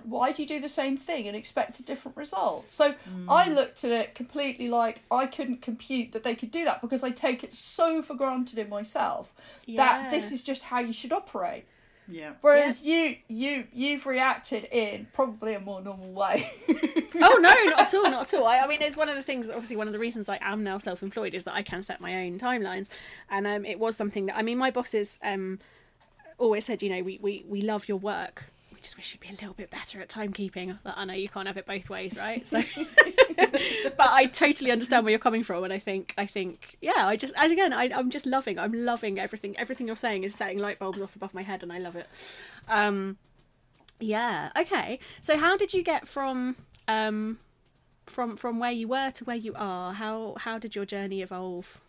[0.05, 2.71] Why do you do the same thing and expect a different result?
[2.71, 2.95] So
[3.29, 3.55] I hmm.
[3.55, 7.11] looked at it completely like I couldn't compute that they could do that because I
[7.11, 9.35] take it so for granted in myself
[9.77, 11.65] that this is just how you should operate.
[12.13, 12.33] Yeah.
[12.43, 16.49] Whereas you you you've reacted in probably a more normal way.
[16.69, 18.47] oh no, not at all, not at all.
[18.47, 19.49] I, I mean, it's one of the things.
[19.49, 22.25] Obviously, one of the reasons I am now self-employed is that I can set my
[22.25, 22.89] own timelines,
[23.31, 25.59] and um, it was something that I mean, my bosses um,
[26.39, 28.45] always said, you know, we, we we love your work.
[28.83, 30.79] Just wish you'd be a little bit better at timekeeping.
[30.83, 32.47] But I know you can't have it both ways, right?
[32.47, 32.61] So,
[33.37, 37.17] but I totally understand where you're coming from, and I think I think yeah, I
[37.17, 38.59] just as again, I, I'm just loving.
[38.59, 39.57] I'm loving everything.
[39.59, 42.09] Everything you're saying is setting light bulbs off above my head, and I love it.
[42.69, 43.19] Um,
[44.01, 44.51] yeah.
[44.59, 44.99] Okay.
[45.21, 46.57] So how did you get from
[46.89, 47.39] um
[48.07, 49.93] from from where you were to where you are?
[49.95, 51.81] How how did your journey evolve?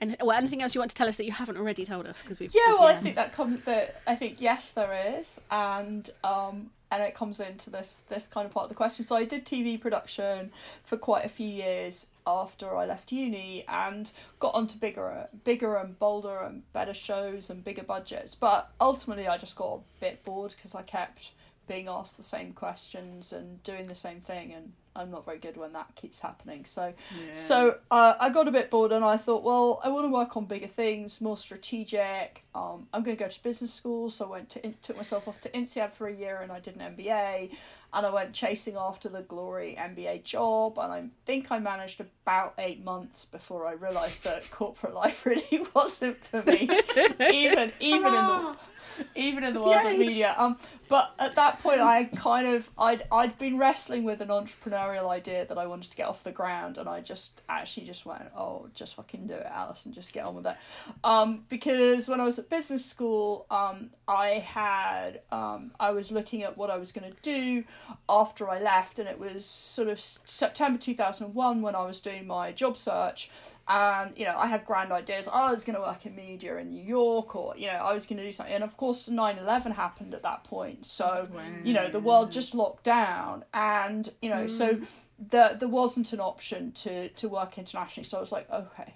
[0.00, 2.22] And well, anything else you want to tell us that you haven't already told us?
[2.22, 3.62] Because we've Yeah, well, I think that comes.
[3.64, 8.46] That I think yes, there is, and um, and it comes into this this kind
[8.46, 9.04] of part of the question.
[9.04, 10.50] So I did TV production
[10.84, 15.98] for quite a few years after I left uni, and got onto bigger, bigger and
[15.98, 18.34] bolder and better shows and bigger budgets.
[18.34, 21.32] But ultimately, I just got a bit bored because I kept
[21.68, 25.56] being asked the same questions and doing the same thing, and I'm not very good
[25.56, 26.64] when that keeps happening.
[26.64, 26.92] So.
[27.24, 27.32] Yeah.
[27.32, 30.36] So uh, I got a bit bored and I thought, well, I want to work
[30.36, 32.44] on bigger things, more strategic.
[32.54, 35.40] Um, I'm going to go to business school, so I went to took myself off
[35.42, 37.50] to INSEAD for a year and I did an MBA,
[37.92, 42.54] and I went chasing after the glory MBA job, and I think I managed about
[42.58, 46.68] eight months before I realised that corporate life really wasn't for me,
[47.20, 48.56] even even in the
[49.14, 50.34] even in the world of media.
[50.36, 50.56] Um,
[50.90, 55.46] but at that point, I kind of I'd I'd been wrestling with an entrepreneurial idea
[55.46, 58.68] that I wanted to get off the ground, and I just actually just went, oh,
[58.74, 60.56] just fucking do it, Alice, and just get on with it.
[61.04, 66.42] Um, because when I was at business school, um, I had um, I was looking
[66.42, 67.62] at what I was going to do
[68.08, 71.84] after I left, and it was sort of September two thousand and one when I
[71.84, 73.30] was doing my job search,
[73.70, 75.28] and you know I had grand ideas.
[75.32, 77.94] Oh, I was going to work in media in New York, or you know I
[77.94, 78.54] was going to do something.
[78.54, 81.28] And of course, 9-11 happened at that point, so
[81.64, 84.86] you know the world just locked down, and you know so mm.
[85.20, 88.04] the, there wasn't an option to to work internationally.
[88.04, 88.94] So I was like, okay.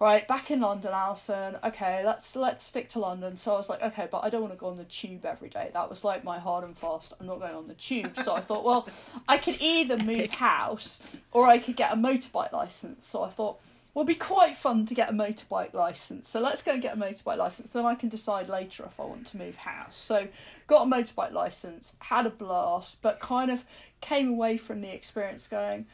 [0.00, 1.58] Right, back in London, Alison.
[1.62, 3.36] Okay, let's let's stick to London.
[3.36, 5.48] So I was like, okay, but I don't want to go on the tube every
[5.48, 5.70] day.
[5.74, 7.12] That was like my hard and fast.
[7.20, 8.18] I'm not going on the tube.
[8.18, 8.88] So I thought, well,
[9.28, 13.06] I could either move house or I could get a motorbike license.
[13.06, 13.60] So I thought,
[13.94, 16.28] it'd be quite fun to get a motorbike license.
[16.28, 17.70] So let's go and get a motorbike license.
[17.70, 19.96] Then I can decide later if I want to move house.
[19.96, 20.28] So
[20.66, 23.64] got a motorbike license, had a blast, but kind of
[24.00, 25.86] came away from the experience going,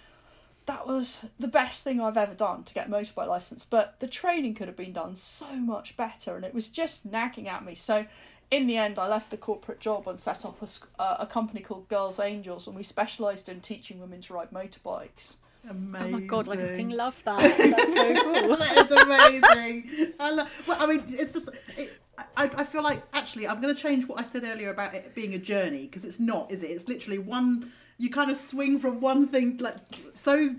[0.66, 3.64] that was the best thing I've ever done to get a motorbike license.
[3.64, 7.48] But the training could have been done so much better, and it was just nagging
[7.48, 7.74] at me.
[7.74, 8.04] So,
[8.50, 11.60] in the end, I left the corporate job and set up a, uh, a company
[11.60, 15.36] called Girls Angels, and we specialised in teaching women to ride motorbikes.
[15.68, 16.14] Amazing.
[16.14, 17.38] Oh my god, I fucking love that.
[17.38, 18.56] That's so cool.
[18.56, 20.14] that is amazing.
[20.18, 20.62] I love.
[20.66, 21.50] Well, I mean, it's just.
[21.76, 21.92] It,
[22.36, 25.14] I, I feel like actually I'm going to change what I said earlier about it
[25.14, 26.70] being a journey because it's not, is it?
[26.70, 27.72] It's literally one.
[27.98, 29.76] You kind of swing from one thing like
[30.16, 30.54] so.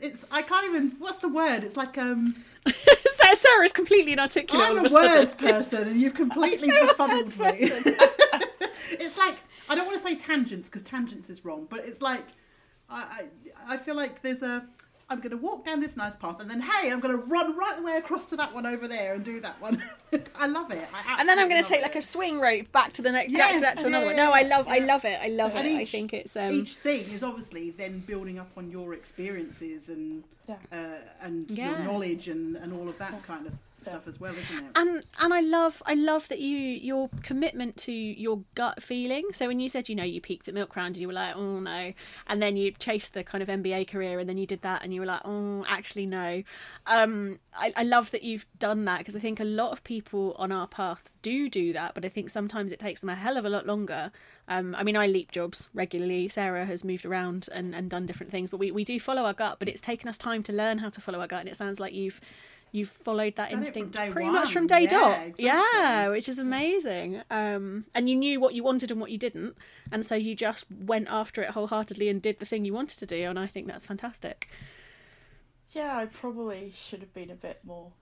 [0.00, 0.92] It's I can't even.
[0.98, 1.64] What's the word?
[1.64, 2.36] It's like um.
[3.06, 7.70] Sarah, Sarah's completely inarticulate I'm a a words person, and you've completely befuddled me.
[8.92, 9.36] it's like
[9.68, 12.24] I don't want to say tangents because tangents is wrong, but it's like
[12.90, 13.22] I
[13.66, 14.64] I, I feel like there's a
[15.10, 17.56] I'm going to walk down this nice path, and then hey, I'm going to run
[17.58, 19.82] right the way across to that one over there and do that one.
[20.34, 20.88] I love it.
[20.94, 23.12] I and then I'm going to take love like a swing rope back to the
[23.12, 24.16] next, Yes, back, to another yeah, one.
[24.16, 25.18] No, I love, I love it.
[25.22, 25.76] I love And it.
[25.76, 30.24] I think it's um, Each thing is obviously then building up on your experiences and
[30.48, 30.56] Yeah.
[30.72, 30.76] uh,
[31.20, 31.68] and Yeah.
[31.70, 33.52] your knowledge and, and all of that kind of
[33.84, 34.64] stuff as well, isn't it?
[34.76, 39.28] and and I love I love that you your commitment to your gut feeling.
[39.32, 41.36] So when you said you know you peeked at Milk Round and you were like
[41.36, 41.92] oh no,
[42.26, 44.92] and then you chased the kind of MBA career and then you did that and
[44.94, 46.42] you were like oh actually no.
[46.86, 50.34] Um, I I love that you've done that because I think a lot of people
[50.38, 53.36] on our path do do that, but I think sometimes it takes them a hell
[53.36, 54.10] of a lot longer.
[54.48, 56.28] Um, I mean, I leap jobs regularly.
[56.28, 59.32] Sarah has moved around and, and done different things, but we, we do follow our
[59.32, 59.58] gut.
[59.58, 61.80] But it's taken us time to learn how to follow our gut, and it sounds
[61.80, 62.20] like you've
[62.74, 65.18] you've followed that Done instinct day pretty much from day Yeah, dot.
[65.18, 65.44] exactly.
[65.44, 67.22] Yeah, which is amazing.
[67.30, 69.56] Um, and you knew what you wanted and what you didn't,
[69.92, 73.06] and so you just went after it wholeheartedly and did the thing you wanted to
[73.06, 73.22] do.
[73.30, 74.48] And I think that's fantastic.
[75.72, 77.92] Yeah, I probably should have been a bit more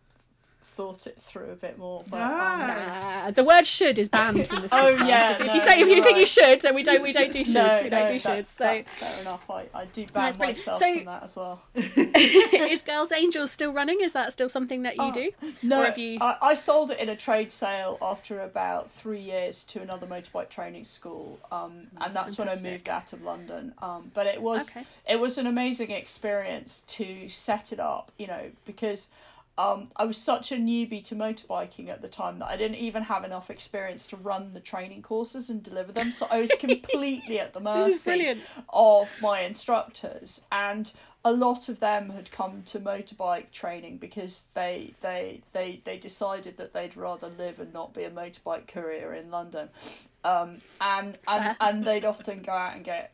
[0.65, 2.05] thought it through a bit more.
[2.09, 3.27] But Ah.
[3.27, 4.73] um, the word "should" is banned from this.
[4.75, 5.09] Oh, podcast.
[5.09, 7.03] yeah, If, if no, you say if you you're think you should, then we don't
[7.03, 7.55] we don't do shoulds.
[7.55, 8.23] no, we don't no, do shoulds.
[8.23, 9.51] that's, So that's fair enough.
[9.51, 11.63] I, I do ban That's myself So- from that as well.
[11.75, 14.01] is Girls Angels still running?
[14.01, 15.31] Is that still something that you Oh, do?
[15.63, 19.21] No, Or have you- I, I sold it in a trade sale after about three
[19.21, 23.75] years to another motorbike training school, um, and that's when I moved out of London.
[23.81, 24.85] Um, but it was Okay.
[25.09, 29.11] it was an amazing experience to set it up, you know, because
[29.59, 33.03] um, I was such a newbie to motorbiking at the time that I didn't even
[33.05, 36.11] have enough experience to run the training courses and deliver them.
[36.13, 38.41] So I was completely at the mercy This is brilliant.
[38.73, 40.91] of my instructors and
[41.25, 46.57] a lot of them had come to motorbike training because they they they they decided
[46.57, 49.69] that they'd rather live and not be a motorbike courier in London
[50.25, 53.13] um and and, and they'd often go out and get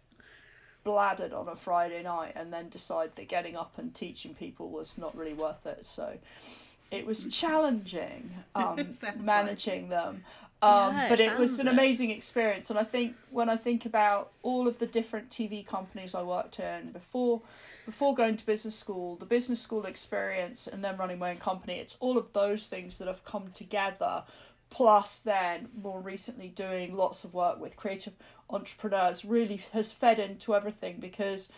[0.89, 4.97] bladdered on a Friday night and then decide that getting up and teaching people was
[4.97, 5.85] not really worth it.
[5.85, 6.07] So
[6.91, 10.25] it was challenging um, Sounds like managing them.
[10.63, 11.73] Um, Yeah, it but it was sounds an it.
[11.75, 12.71] amazing experience.
[12.71, 16.59] And i think when i think about all of the different tv companies i worked
[16.59, 17.43] in before
[17.87, 21.75] before going to business school the business school experience and then running my own company
[21.85, 24.25] it's all of those things that have come together
[24.71, 28.13] plus then more recently doing lots of work with creative
[28.51, 31.49] entrepreneurs really has fed into everything because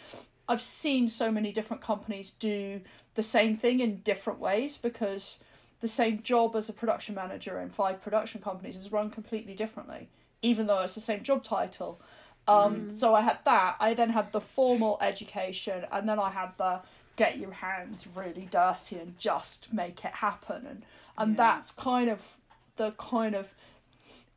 [0.49, 2.81] I've seen so many different companies do
[3.15, 5.39] the same thing in different ways because
[5.81, 10.09] the same job as a production manager in five production companies is run completely differently,
[10.43, 12.01] even though it's the same job title.
[12.49, 13.77] Um, So I had that.
[13.81, 16.81] I then had the formal education, and then I had the
[17.17, 20.83] get your hands really dirty and just make it happen, and
[21.17, 21.37] and Yeah.
[21.37, 22.37] that's kind of
[22.81, 23.53] the kind of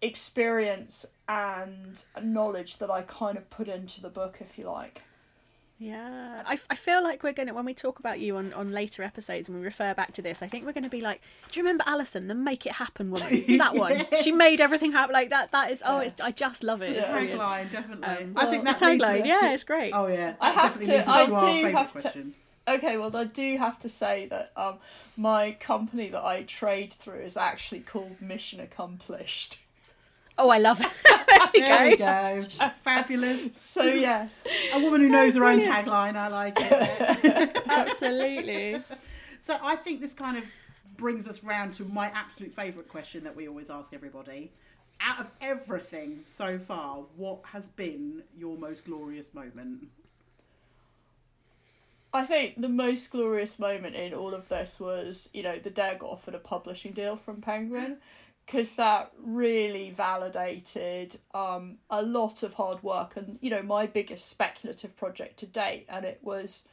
[0.02, 5.02] experience and knowledge that I kind of put into the book, if you like.
[5.80, 9.02] Yeah, I, I feel like we're gonna when we talk about you on, on later
[9.04, 11.64] episodes and we refer back to this, I think we're gonna be like, do you
[11.64, 13.44] remember Alison, the "Make It Happen" woman?
[13.58, 15.14] That one, she made everything happen.
[15.14, 15.52] Like that.
[15.52, 15.82] That is.
[15.86, 16.20] Oh, it's.
[16.22, 16.92] I just love it.
[16.92, 17.18] It's Yeah.
[17.20, 18.08] Tagline, definitely.
[18.26, 19.92] Um, I think the that leads us tagline, to- yeah, it's great.
[19.94, 22.34] Oh yeah, I have definitely to- leads us I do favourite have to- question.
[22.68, 24.76] Okay, well, I do have to say that um,
[25.18, 29.58] my company that I trade through is actually called Mission Accomplished.
[30.38, 30.88] Oh, I love it.
[31.28, 32.42] there we There we go.
[32.42, 32.70] go.
[32.84, 33.56] Fabulous.
[33.56, 34.48] So, yes.
[34.74, 36.16] A woman who knows her own tagline.
[36.16, 37.62] I like it.
[37.68, 38.82] Absolutely.
[39.40, 40.46] So I think this kind of
[40.98, 44.52] brings us round to my absolute favourite question that we always ask everybody.
[45.02, 49.88] Out of everything so far, what has been your most glorious moment?
[52.16, 55.90] I think the most glorious moment in all of this was, you know, the day
[55.90, 57.98] I got offered a publishing deal from Penguin,
[58.46, 64.30] because that really validated um, a lot of hard work and, you know, my biggest
[64.30, 65.86] speculative project to date.
[65.90, 66.66] And it was,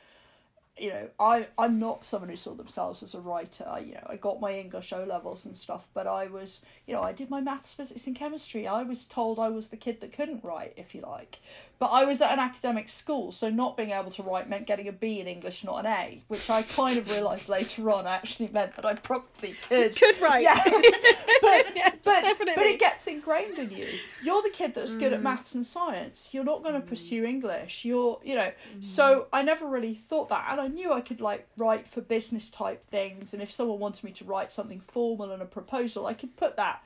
[0.81, 3.67] you know, I, I'm not someone who saw themselves as a writer.
[3.69, 6.95] I, you know, I got my English O levels and stuff, but I was, you
[6.95, 8.67] know, I did my maths, physics, and chemistry.
[8.67, 11.41] I was told I was the kid that couldn't write, if you like.
[11.79, 14.89] But I was at an academic school, so not being able to write meant getting
[14.89, 18.49] a B in English, not an A, which I kind of realised later on actually
[18.49, 19.95] meant that I probably could.
[19.99, 20.43] Good right.
[20.43, 20.63] Yeah.
[21.43, 22.55] but, Yes, but, definitely.
[22.57, 23.87] but it gets ingrained in you.
[24.23, 25.25] You're the kid that's good at mm.
[25.25, 26.33] maths and science.
[26.33, 27.29] You're not going to pursue mm.
[27.29, 27.85] English.
[27.85, 28.53] You're, you know.
[28.77, 28.85] Mm.
[28.85, 32.49] So I never really thought that, and I knew I could like write for business
[32.49, 36.15] type things, and if someone wanted me to write something formal and a proposal, I
[36.15, 36.83] could put that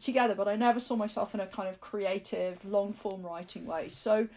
[0.00, 0.34] together.
[0.34, 3.88] But I never saw myself in a kind of creative, long form writing way.
[3.88, 4.28] So,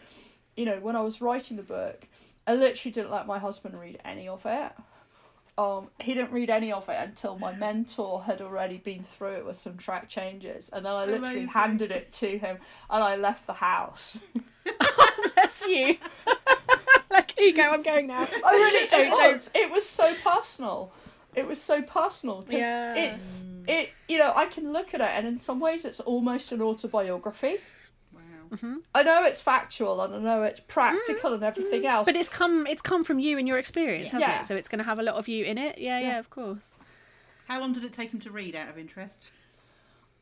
[0.55, 2.07] you know, when I was writing the book,
[2.47, 4.71] I literally didn't let my husband read any of it.
[5.55, 9.45] Um, he didn't read any of it until my mentor had already been through it
[9.45, 11.47] with some track changes, and then I literally Amazing.
[11.49, 12.57] handed it to him,
[12.89, 14.17] and I left the house.
[15.35, 15.97] Bless you.
[17.23, 17.71] Like, here you go.
[17.71, 18.27] I'm going now.
[18.45, 19.31] I really Don't- it don't.
[19.31, 19.51] was.
[19.55, 20.91] It was so personal.
[21.35, 22.95] It was so personal because Yeah.
[22.95, 23.19] it,
[23.67, 26.61] it, you know, I can look at it, and in some ways, it's almost an
[26.61, 27.55] autobiography.
[28.13, 28.21] Wow.
[28.51, 28.75] Mm-hmm.
[28.93, 31.89] I know it's factual, and I know it's practical and everything mm-hmm.
[31.89, 32.05] else.
[32.05, 32.67] But it's come.
[32.67, 34.41] It's come from you and your experience, hasn't Yeah.
[34.41, 34.45] it?
[34.45, 35.79] So it's going to have a lot of you in it.
[35.79, 36.19] Yeah, yeah, Yeah.
[36.19, 36.75] of course.
[37.47, 39.21] How long did it take him to read out of interest?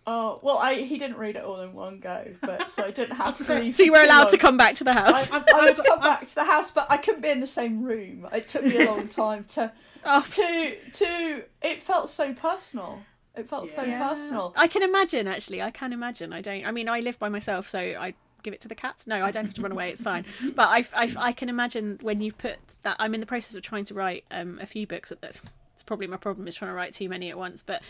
[0.08, 3.18] Oh well, I he didn't read it all in one go, but so I didn't
[3.18, 3.54] have to.
[3.54, 5.30] read So you were too allowed to come back to the house.
[5.32, 7.84] I, I would come back to the house, but I couldn't be in the same
[7.84, 8.28] room.
[8.34, 9.72] It took me a long time to
[10.06, 11.44] oh, to to.
[11.62, 13.04] It felt so personal.
[13.36, 14.54] It felt so personal.
[14.58, 15.28] I can imagine.
[15.28, 16.34] Actually, I can imagine.
[16.34, 16.66] I don't.
[16.66, 19.06] I mean, I live by myself, so I give it to the cats.
[19.06, 19.92] No, I don't have to run away.
[19.92, 20.26] It's fine.
[20.56, 22.96] But I, I, I can imagine when you've put that.
[23.00, 25.12] I'm in the process of trying to write um, a few books.
[25.12, 25.40] At that
[25.82, 27.64] it's probably my problem is trying to write too many at once.
[27.64, 27.82] But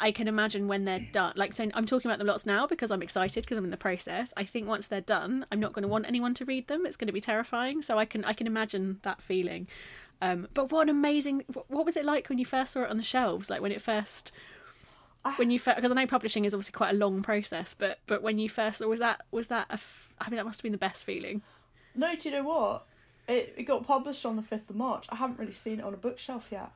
[0.00, 1.32] I can imagine when they're done.
[1.36, 3.76] Like, so I'm talking about them lots now because I'm excited because I'm in the
[3.76, 4.34] process.
[4.36, 6.84] I think once they're done, I'm not going to want anyone to read them.
[6.86, 7.82] It's going to be terrifying.
[7.82, 9.68] So I can I can imagine that feeling.
[10.20, 11.44] Um, but what an amazing!
[11.68, 13.48] What was it like when you first saw it on the shelves?
[13.48, 14.32] Like when it first,
[15.36, 18.22] when you first, because I know publishing is obviously quite a long process, but but
[18.22, 19.74] when you first, was that was that a?
[19.74, 21.42] F- I mean, that must have been the best feeling.
[21.94, 22.86] No, do you know what?
[23.30, 25.06] It, it got published on the 5th of March.
[25.08, 26.70] I haven't really seen it on a bookshelf yet.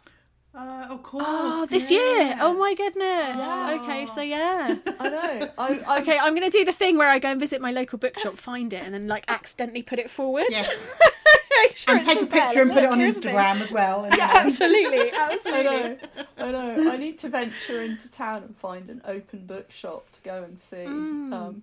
[0.56, 1.24] Uh, of course.
[1.26, 1.98] Oh, this yeah.
[1.98, 2.36] year!
[2.40, 3.44] Oh my goodness!
[3.44, 3.78] Yeah.
[3.82, 4.76] Okay, so yeah.
[5.00, 5.50] I know.
[5.58, 7.98] I, I, Okay, I'm gonna do the thing where I go and visit my local
[7.98, 10.44] bookshop, find it, and then like accidentally put it forward.
[10.50, 11.00] Yes.
[11.62, 13.60] Make sure And it's take a picture and like, put it on "Look, here's Instagram
[13.60, 14.04] as well.
[14.04, 14.40] And, Yeah, you know.
[14.40, 15.80] absolutely, I absolutely.
[15.82, 15.98] know.
[16.38, 16.90] I know.
[16.92, 20.84] I need to venture into town and find an open bookshop to go and see.
[20.84, 21.62] Um,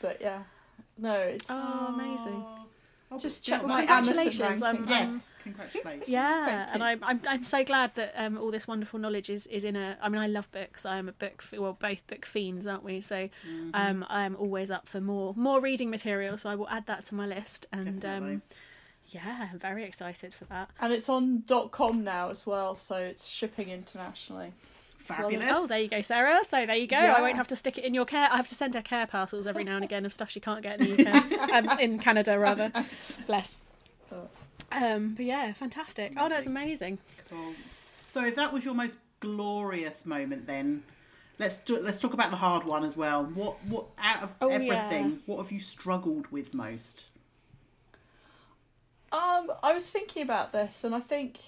[0.00, 0.42] but yeah,
[0.98, 2.44] no, it's Oh, amazing.
[3.10, 6.08] Oh, just check well, my Amazon congratulations, I'm- Yes, congratulations.
[6.08, 6.82] Yeah, Thank and.
[6.82, 9.96] I'm, I'm I'm so glad that um, all this wonderful knowledge is, is in a.
[10.02, 10.84] I mean, I love books.
[10.84, 11.40] I am a book.
[11.40, 13.00] f- Well, both book fiends, aren't we?
[13.00, 13.70] So, Mm-hmm.
[13.74, 16.36] um, I am always up for more more reading material.
[16.36, 17.66] So I will add that to my list.
[17.72, 18.34] And Definitely.
[18.36, 18.42] um,
[19.06, 20.70] yeah, I'm very excited for that.
[20.80, 24.52] And it's on .com now as well, so it's shipping internationally.
[25.06, 25.44] Fabulous.
[25.48, 26.44] Oh, there you go, Sarah.
[26.44, 26.96] So there you go.
[26.96, 28.28] I won't have to stick it in your care.
[28.30, 30.62] I have to send her care parcels every now and again of stuff she can't
[30.62, 32.72] get in the UK, um, in Canada rather.
[33.26, 33.58] Bless.
[34.72, 36.12] Um, but yeah, fantastic.
[36.16, 36.98] Oh, that's amazing.
[37.28, 37.54] Cool.
[38.08, 40.82] So if that was your most glorious moment, then
[41.38, 43.24] let's do, let's talk about the hard one as well.
[43.24, 45.16] What what out of Oh, everything, yeah.
[45.26, 47.06] what have you struggled with most?
[49.12, 51.38] Um, I was thinking about this, and I think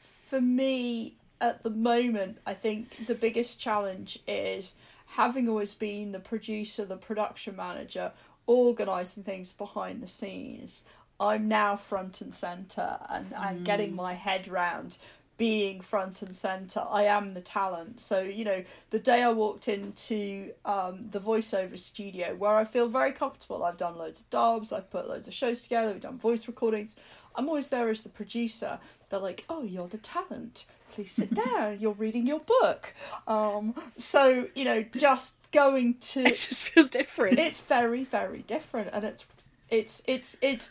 [0.00, 4.74] for me at the moment, I think the biggest challenge is
[5.06, 8.12] having always been the producer, the production manager,
[8.46, 10.82] organising things behind the scenes.
[11.20, 14.98] I'm now front and centre and, and getting my head round
[15.36, 16.84] being front and centre.
[16.90, 18.00] I am the talent.
[18.00, 22.88] So, you know, the day I walked into um, the voiceover studio where I feel
[22.88, 26.18] very comfortable, I've done loads of dubs, I've put loads of shows together, we've done
[26.18, 26.96] voice recordings.
[27.36, 28.80] I'm always there as the producer.
[29.08, 30.66] They're like, oh, you're the talent.
[30.98, 31.78] Please sit down.
[31.78, 32.92] You're reading your book.
[33.28, 37.38] Um, so, you know, just going to It just feels different.
[37.38, 39.24] it's very very different and it's
[39.70, 40.70] it's it's it's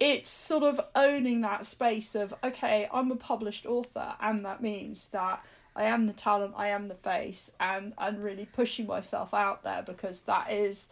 [0.00, 5.04] it's sort of owning that space of okay i'm a published author and that means
[5.12, 5.44] that
[5.76, 9.82] i am the talent i am the face and and really pushing myself out there
[9.82, 10.88] because that is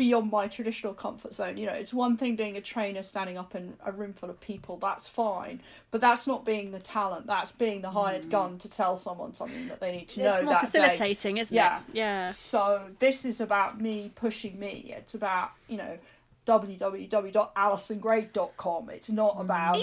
[0.00, 3.54] beyond my traditional comfort zone you know it's one thing being a trainer standing up
[3.54, 7.52] in a room full of people that's fine but that's not being the talent that's
[7.52, 8.30] being the hired mm.
[8.30, 10.66] gun to tell someone something that they need to know it's more that day.
[10.66, 11.78] facilitating, isn't Yeah.
[11.78, 11.82] it?
[11.92, 12.30] Yeah.
[12.30, 14.94] So this is about me pushing me.
[14.96, 15.98] It's about, you know,
[16.50, 18.90] www.alisongrade.com.
[18.90, 19.76] It's not about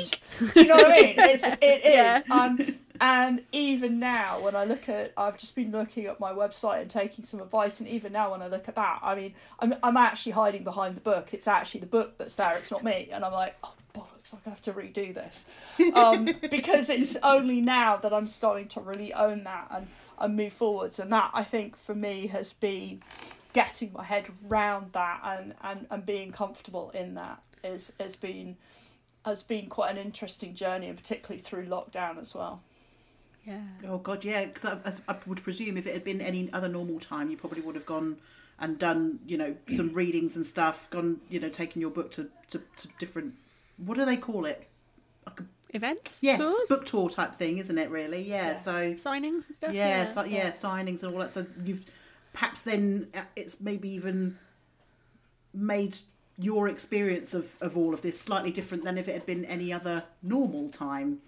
[0.53, 1.15] Do you know what I mean?
[1.17, 1.85] It's it is.
[1.85, 2.21] Yeah.
[2.29, 2.59] Um
[2.99, 6.89] and even now when I look at I've just been looking at my website and
[6.89, 9.95] taking some advice and even now when I look at that, I mean I'm I'm
[9.95, 11.33] actually hiding behind the book.
[11.33, 13.07] It's actually the book that's there, it's not me.
[13.13, 15.45] And I'm like, oh bollocks, I'm gonna have to redo this.
[15.93, 19.87] Um because it's only now that I'm starting to really own that and,
[20.19, 23.01] and move forwards and that I think for me has been
[23.57, 28.55] getting my head round that and, and, and being comfortable in that is has been
[29.25, 32.61] has been quite an interesting journey and particularly through lockdown as well.
[33.43, 33.61] Yeah.
[33.87, 34.45] Oh God, yeah.
[34.45, 34.65] Because
[35.07, 37.75] I, I would presume if it had been any other normal time, you probably would
[37.75, 38.17] have gone
[38.59, 40.87] and done, you know, some readings and stuff.
[40.91, 43.33] Gone, you know, taken your book to, to, to different.
[43.77, 44.67] What do they call it?
[45.25, 46.21] Like a, Events?
[46.23, 46.69] yes, Tours?
[46.69, 47.89] book tour type thing, isn't it?
[47.89, 48.21] Really?
[48.21, 48.49] Yeah.
[48.51, 48.55] Yeah.
[48.55, 49.73] So Signings and stuff?
[49.73, 50.05] yeah, Yeah.
[50.05, 51.29] so, yeah, signings and all that.
[51.29, 51.83] So you've
[52.37, 54.37] perhaps then uh, it's maybe even
[55.55, 55.97] made
[56.37, 59.73] your experience of, of all of this slightly different than if it had been any
[59.73, 61.19] other normal time.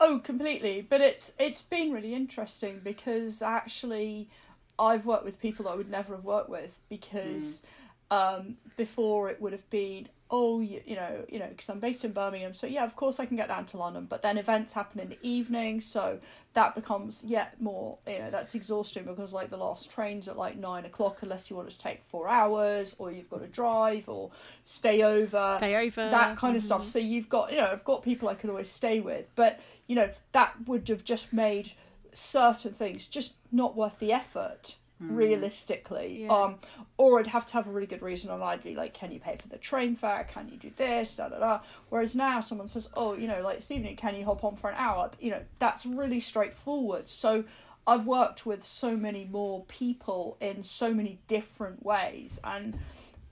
[0.00, 0.86] Oh, completely.
[0.88, 4.30] But it's it's been really interesting because actually
[4.78, 7.62] I've worked with people I would never have worked with because
[8.10, 12.04] um, before it would have been oh you, you know you know because I'm based
[12.04, 14.72] in Birmingham so yeah of course I can get down to London but then events
[14.72, 16.18] happen in the evening so
[16.54, 20.56] that becomes yet more you know that's exhausting because like the last train's at like
[20.56, 24.30] nine o'clock unless you want to take four hours or you've got to drive or
[24.64, 26.10] stay over Stay over.
[26.10, 26.66] that kind of Mhm.
[26.66, 26.86] stuff.
[26.86, 29.94] So you've got, you know, I've got people I can always stay with, but you
[29.94, 31.72] know that would have just made
[32.12, 36.32] certain things just not worth the effort realistically Yeah.
[36.32, 36.58] um
[36.96, 39.20] or i'd have to have a really good reason and i'd be like can you
[39.20, 42.68] pay for the train fare can you do this da da da whereas now someone
[42.68, 45.30] says oh you know like this evening can you hop on for an hour you
[45.30, 47.44] know that's really straightforward so
[47.86, 52.78] i've worked with so many more people in so many different ways and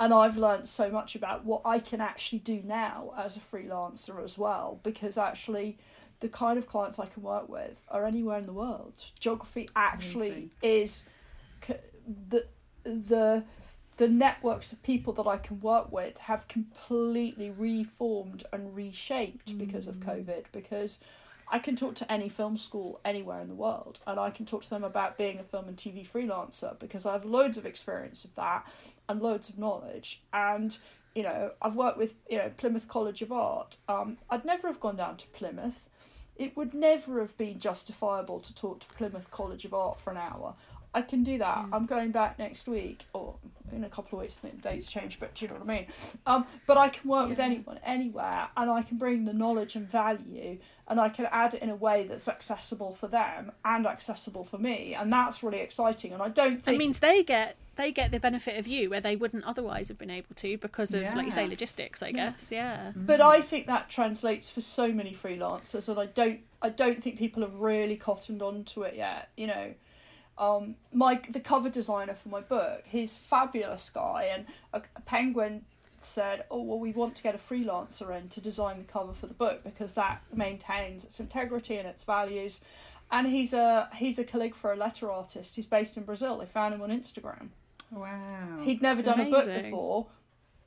[0.01, 4.23] and I've learned so much about what I can actually do now as a freelancer
[4.25, 5.79] as well because actually
[6.19, 9.05] the kind of clients I can work with are anywhere in the world.
[9.21, 10.51] Geography actually Amazing.
[10.63, 11.05] is
[12.29, 12.47] the
[12.85, 13.45] the
[13.97, 19.87] the networks of people that I can work with have completely reformed and reshaped because
[19.87, 20.47] of COVID.
[20.53, 20.99] Because
[21.49, 24.63] I can talk to any film school anywhere in the world, and I can talk
[24.63, 28.25] to them about being a film and TV freelancer because I have loads of experience
[28.25, 28.67] of that
[29.09, 30.23] and loads of knowledge.
[30.33, 30.77] And
[31.15, 33.77] you know, I've worked with you know Plymouth College of Art.
[33.89, 35.89] Um, I'd never have gone down to Plymouth.
[36.37, 40.17] It would never have been justifiable to talk to Plymouth College of Art for an
[40.17, 40.55] hour.
[40.95, 41.59] I can do that.
[41.59, 41.69] Mm.
[41.73, 43.35] I'm going back next week, or
[43.73, 44.37] in a couple of weeks.
[44.37, 45.87] The dates change, but do you know what I mean?
[46.27, 49.89] Um, but I can work with anyone, anywhere, and I can bring the knowledge and
[49.89, 54.45] value, and I can add it in a way that's accessible for them and accessible
[54.45, 56.13] for me, and that's really exciting.
[56.13, 59.01] And I don't think It means they get they get the benefit of you where
[59.01, 62.03] they wouldn't otherwise have been able to because of like you say logistics.
[62.03, 62.53] I guess.
[62.53, 62.93] Yeah.
[62.95, 66.41] But I think that translates for so many freelancers, and I don't.
[66.63, 69.31] I don't think people have really cottoned on to it yet.
[69.37, 69.75] You know,
[70.39, 75.01] um, my the cover designer for my book, he's a fabulous guy, and a, a
[75.03, 75.65] penguin
[76.01, 79.27] said, "Oh well, we want to get a freelancer in to design the cover for
[79.27, 82.61] the book because that maintains its integrity and its values."
[83.11, 85.57] And he's a he's a calligrapher, a letter artist.
[85.57, 86.39] He's based in Brazil.
[86.39, 87.49] They found him on Instagram.
[87.91, 88.61] Wow.
[88.63, 90.07] He'd never done a book before,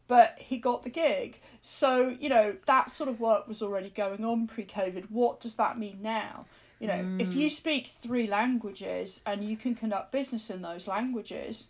[0.07, 1.39] but he got the gig.
[1.61, 5.05] So, you know, that sort of work was already going on pre COVID.
[5.09, 6.45] What does that mean now?
[6.79, 7.51] You know, if you mm.
[7.51, 11.69] speak three languages and you can conduct business in those languages,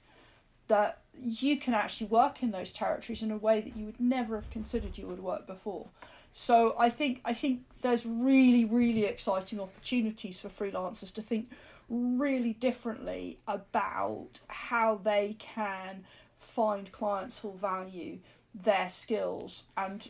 [0.68, 4.36] that you can actually work in those territories in a way that you would never
[4.36, 5.88] have considered you would work before.
[6.34, 11.49] So I think I think there's really really exciting opportunities for freelancers to think
[11.89, 16.03] really differently about how they can
[16.36, 18.20] find clients who'll value
[18.53, 20.10] their skills and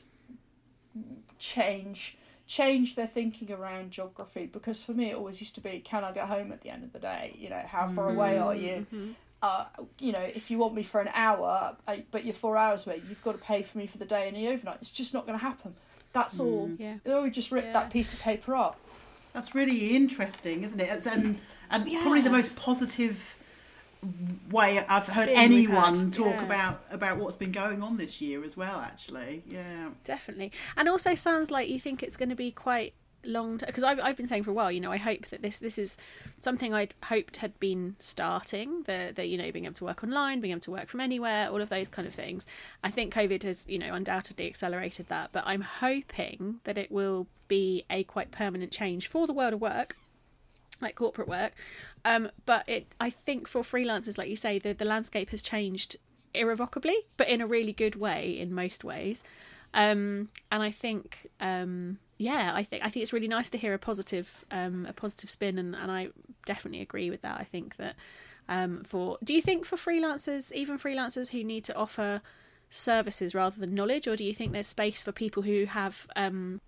[1.39, 2.17] change
[2.47, 6.11] change their thinking around geography because for me it always used to be can I
[6.13, 7.35] get home at the end of the day?
[7.37, 8.85] You know how far away are you?
[9.41, 9.65] Uh,
[9.99, 13.01] you know if you want me for an hour uh, but you're four hours away
[13.07, 14.77] you've got to pay for me for the day and the overnight.
[14.81, 15.75] It's just not going to happen.
[16.13, 16.71] That's all.
[16.79, 16.95] Yeah.
[17.05, 17.73] or we just rip Yeah.
[17.73, 18.79] that piece of paper up.
[19.33, 20.89] That's really interesting, isn't it?
[20.89, 21.39] It's, and
[21.69, 23.35] and probably the most positive
[24.51, 26.45] way I've heard Spin we've anyone talk yeah.
[26.45, 28.79] about about what's been going on this year as well.
[28.79, 29.89] Actually, yeah.
[30.03, 30.51] Definitely.
[30.75, 32.93] And also sounds like you think it's going to be quite
[33.27, 35.59] long because I've, I've been saying for a while you know I hope that this
[35.59, 35.97] this is
[36.39, 40.39] something I'd hoped had been starting the the you know being able to work online
[40.39, 42.45] being able to work from anywhere all of those kind of things
[42.83, 47.27] I think COVID has you know undoubtedly accelerated that but I'm hoping that it will
[47.47, 49.97] be a quite permanent change for the world of work
[50.81, 51.53] like corporate work
[52.07, 55.97] um but it I think for freelancers like you say the the landscape has changed
[56.33, 59.23] irrevocably but in a really good way in most ways.
[59.73, 63.73] Um and I think um yeah I think I think it's really nice to hear
[63.73, 66.09] a positive um a positive spin and and I
[66.45, 67.37] definitely agree with that.
[67.39, 67.95] I think that
[68.47, 72.21] um for do you think for freelancers even freelancers who need to offer
[72.69, 76.61] services rather than knowledge or do you think there's space for people who have um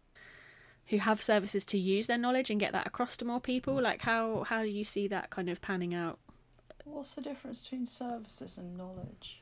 [0.90, 3.82] who have services to use their knowledge and get that across to more people?
[3.82, 6.20] Like how how do you see that kind of panning out?
[6.84, 9.42] What's the difference between services and knowledge?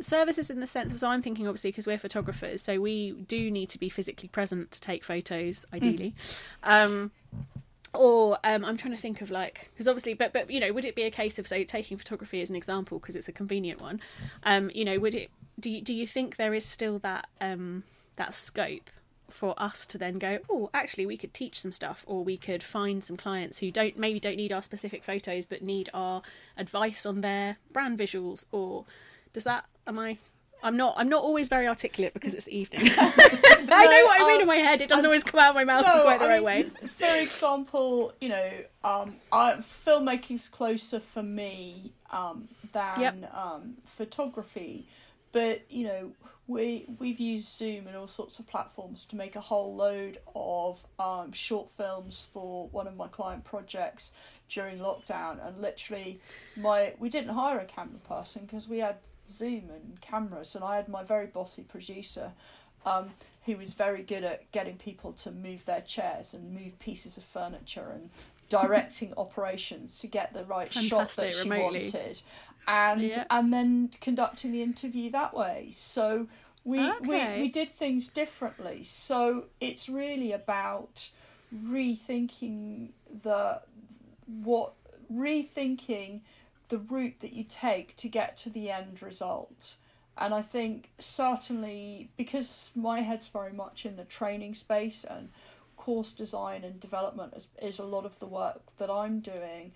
[0.00, 3.50] Services in the sense of so i'm thinking obviously because we're photographers so we do
[3.50, 6.14] need to be physically present to take photos ideally.
[6.62, 7.10] Um
[7.92, 10.84] or um, I'm trying to think of like because obviously, but but you know, would
[10.84, 13.80] it be a case of so taking photography as an example because it's a convenient
[13.80, 14.00] one?
[14.44, 15.30] Um, you know, would it?
[15.58, 17.82] Do you, do you think there is still that um
[18.14, 18.90] that scope
[19.32, 20.38] for us to then go?
[20.48, 23.98] Oh, actually, we could teach some stuff, or we could find some clients who don't
[23.98, 26.22] maybe don't need our specific photos, but need our
[26.56, 28.46] advice on their brand visuals.
[28.52, 28.84] Or
[29.32, 29.64] does that?
[29.86, 30.18] Am I?
[30.62, 30.94] I'm not.
[30.98, 32.82] I'm not always very articulate because it's the evening.
[32.96, 34.82] I know what I mean in my head.
[34.82, 36.70] It doesn't always come out of my mouth in No, quite the I right mean,
[36.82, 36.88] way.
[36.88, 38.50] For example, you know,
[38.84, 43.34] um, I, filmmaking's closer for me um, than Yep.
[43.34, 44.86] um, photography,
[45.32, 46.12] but you know,
[46.46, 50.84] we we've used Zoom and all sorts of platforms to make a whole load of
[50.98, 54.12] um, short films for one of my client projects
[54.48, 56.20] during lockdown, and literally,
[56.56, 60.76] my we didn't hire a camera person because we had Zoom and cameras, and I
[60.76, 62.32] had my very bossy producer
[62.84, 63.08] um,
[63.44, 67.24] who was very good at getting people to move their chairs and move pieces of
[67.24, 68.10] furniture and
[68.50, 71.80] directing operations to get the right shot that she remotely.
[71.84, 72.20] wanted,
[72.68, 73.24] and Yeah.
[73.30, 75.70] and then conducting the interview that way.
[75.72, 76.28] So
[76.64, 77.36] we, Okay.
[77.36, 78.84] we we did things differently.
[78.84, 81.08] So it's really about
[81.54, 82.90] rethinking
[83.22, 83.62] the
[84.42, 84.74] what
[85.12, 86.20] rethinking
[86.68, 89.76] the route that you take to get to the end result.
[90.16, 95.30] And I think certainly because my head's very much in the training space and
[95.80, 99.72] course design and development is, is a lot of the work that I'm doing,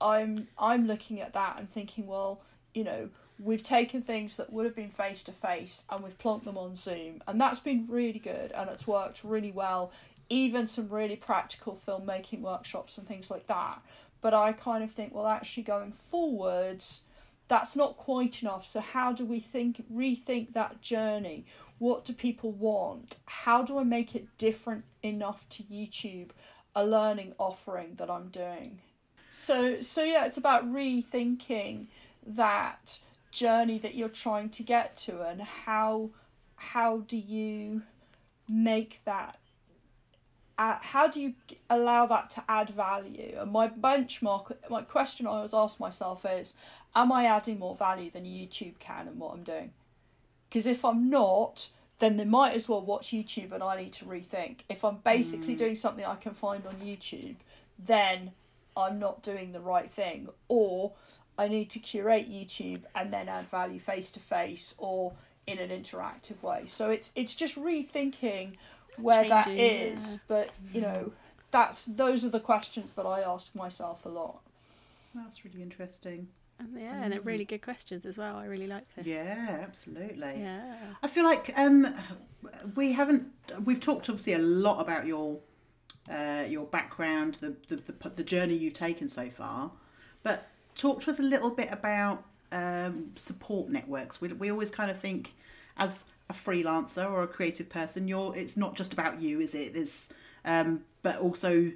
[0.00, 2.42] I'm I'm looking at that and thinking, well,
[2.74, 3.08] you know,
[3.40, 6.76] we've taken things that would have been face to face and we've plunked them on
[6.76, 9.90] Zoom, and that's been really good and it's worked really well.
[10.28, 13.80] Even some really practical filmmaking workshops and things like that.
[14.20, 17.02] But I kind of think, well, actually, going forwards,
[17.48, 18.66] that's not quite enough.
[18.66, 21.46] So, how do we think, rethink that journey?
[21.78, 23.16] What do people want?
[23.26, 26.30] How do I make it different enough to YouTube,
[26.74, 28.80] a learning offering that I'm doing?
[29.30, 31.86] So, so yeah, it's about rethinking
[32.26, 32.98] that
[33.30, 36.10] journey that you're trying to get to and how
[36.56, 37.82] how do you
[38.48, 39.38] make that
[40.58, 41.34] uh, how do you
[41.68, 46.54] allow that to add value and my benchmark my question i always ask myself is
[46.94, 49.70] am i adding more value than youtube can in what i'm doing
[50.48, 51.68] because if i'm not
[51.98, 55.54] then they might as well watch youtube and i need to rethink if i'm basically
[55.54, 55.58] mm.
[55.58, 57.36] doing something i can find on youtube
[57.78, 58.32] then
[58.76, 60.92] i'm not doing the right thing or
[61.38, 65.12] I need to curate YouTube and then add value face to face or
[65.46, 66.64] in an interactive way.
[66.66, 68.54] So it's it's just rethinking
[68.96, 70.14] where Changing, that is.
[70.14, 70.18] Yeah.
[70.28, 71.12] But you know,
[71.50, 74.40] that's those are the questions that I ask myself a lot.
[75.14, 76.28] That's really interesting.
[76.58, 78.36] And yeah, and really good questions as well.
[78.36, 79.06] I really like this.
[79.06, 80.40] Yeah, absolutely.
[80.40, 80.74] Yeah.
[81.02, 81.94] I feel like um,
[82.74, 83.26] we haven't.
[83.64, 85.38] We've talked obviously a lot about your
[86.10, 89.70] uh, your background, the, the the the journey you've taken so far,
[90.22, 94.20] but talk to us a little bit about um, support networks.
[94.20, 95.34] We, we always kind of think
[95.76, 99.74] as a freelancer or a creative person, you're it's not just about you, is it?
[99.74, 100.08] There's
[100.44, 101.72] um, but also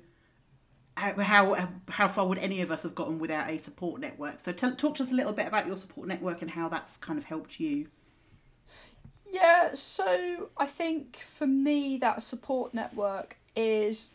[0.97, 4.41] how, how far would any of us have gotten without a support network?
[4.41, 6.97] So tell, talk to us a little bit about your support network and how that's
[6.97, 7.89] kind of helped you.
[9.33, 14.11] Yeah, so I think for me that support network is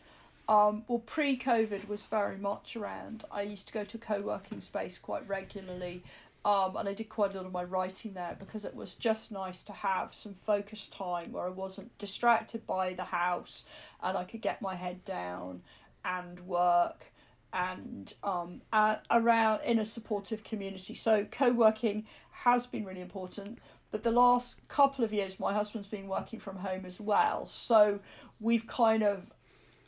[0.48, 3.24] um, well, pre COVID was very much around.
[3.32, 6.04] I used to go to a co working space quite regularly,
[6.44, 9.32] um, and I did quite a lot of my writing there because it was just
[9.32, 13.64] nice to have some focused time where I wasn't distracted by the house
[14.00, 15.62] and I could get my head down
[16.06, 17.12] and work
[17.52, 18.62] and um,
[19.10, 20.94] around in a supportive community.
[20.94, 23.58] So, co working has been really important.
[23.90, 27.46] But the last couple of years, my husband's been working from home as well.
[27.46, 28.00] So
[28.40, 29.32] we've kind of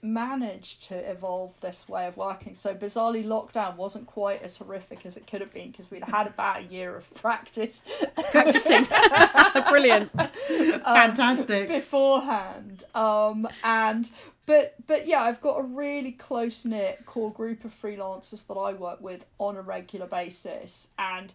[0.00, 2.54] managed to evolve this way of working.
[2.54, 6.28] So bizarrely, lockdown wasn't quite as horrific as it could have been because we'd had
[6.28, 7.82] about a year of practice.
[8.30, 8.86] Practicing,
[9.68, 12.84] brilliant, um, fantastic beforehand.
[12.94, 14.08] Um, and
[14.48, 18.72] but but yeah, I've got a really close knit core group of freelancers that I
[18.72, 21.34] work with on a regular basis, and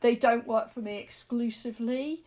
[0.00, 2.22] they don't work for me exclusively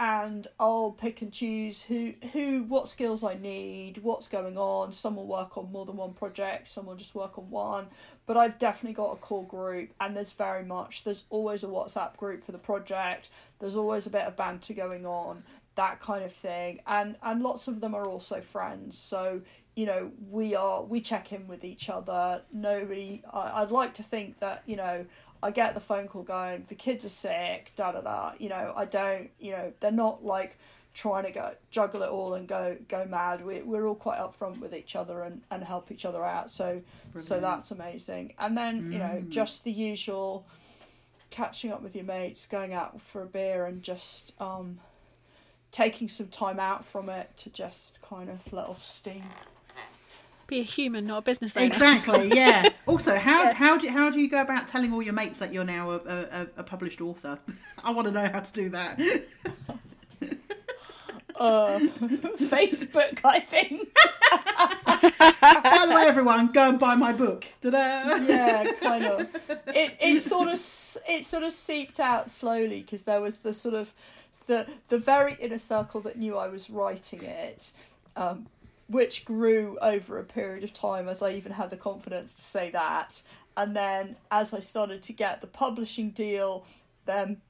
[0.00, 4.92] and I'll pick and choose who who what skills I need, what's going on.
[4.92, 7.88] Some will work on more than one project, some will just work on one.
[8.24, 12.16] But I've definitely got a core group and there's very much there's always a WhatsApp
[12.16, 13.28] group for the project.
[13.58, 15.42] There's always a bit of banter going on,
[15.74, 16.80] that kind of thing.
[16.86, 18.96] And and lots of them are also friends.
[18.96, 19.42] So
[19.76, 24.02] you know we are we check in with each other nobody I, i'd like to
[24.02, 25.06] think that you know
[25.42, 28.32] I get the phone call going, the kids are sick, da da da.
[28.38, 30.58] You know, I don't, you know, they're not like
[30.92, 33.44] trying to go juggle it all and go go mad.
[33.44, 36.50] We we're all quite upfront with each other and, and help each other out.
[36.50, 37.28] So Brilliant.
[37.28, 38.34] so that's amazing.
[38.38, 38.92] And then mm.
[38.92, 39.28] you know mm.
[39.30, 40.46] just the usual,
[41.30, 44.78] catching up with your mates, going out for a beer, and just um,
[45.70, 49.24] taking some time out from it to just kind of let off steam
[50.50, 51.66] be a human, not a business owner.
[51.66, 52.30] Exactly.
[52.40, 52.68] Yeah.
[52.86, 53.56] also, how yes.
[53.56, 55.96] how do how do you go about telling all your mates that you're now a,
[55.96, 57.38] a, a published author?
[57.84, 58.98] I want to know how to do that.
[61.36, 61.78] uh,
[62.38, 63.88] Facebook, I think.
[65.40, 67.46] By the way, everyone, go and buy my book.
[67.62, 68.16] Ta-da!
[68.16, 69.20] Yeah, kind of.
[69.68, 73.74] It it sort of it sort of seeped out slowly because there was the sort
[73.74, 73.92] of
[74.46, 77.72] the the very inner circle that knew I was writing it.
[78.16, 78.46] Um,
[78.90, 82.70] which grew over a period of time as I even had the confidence to say
[82.70, 83.22] that.
[83.56, 86.66] And then as I started to get the publishing deal,
[87.06, 87.40] then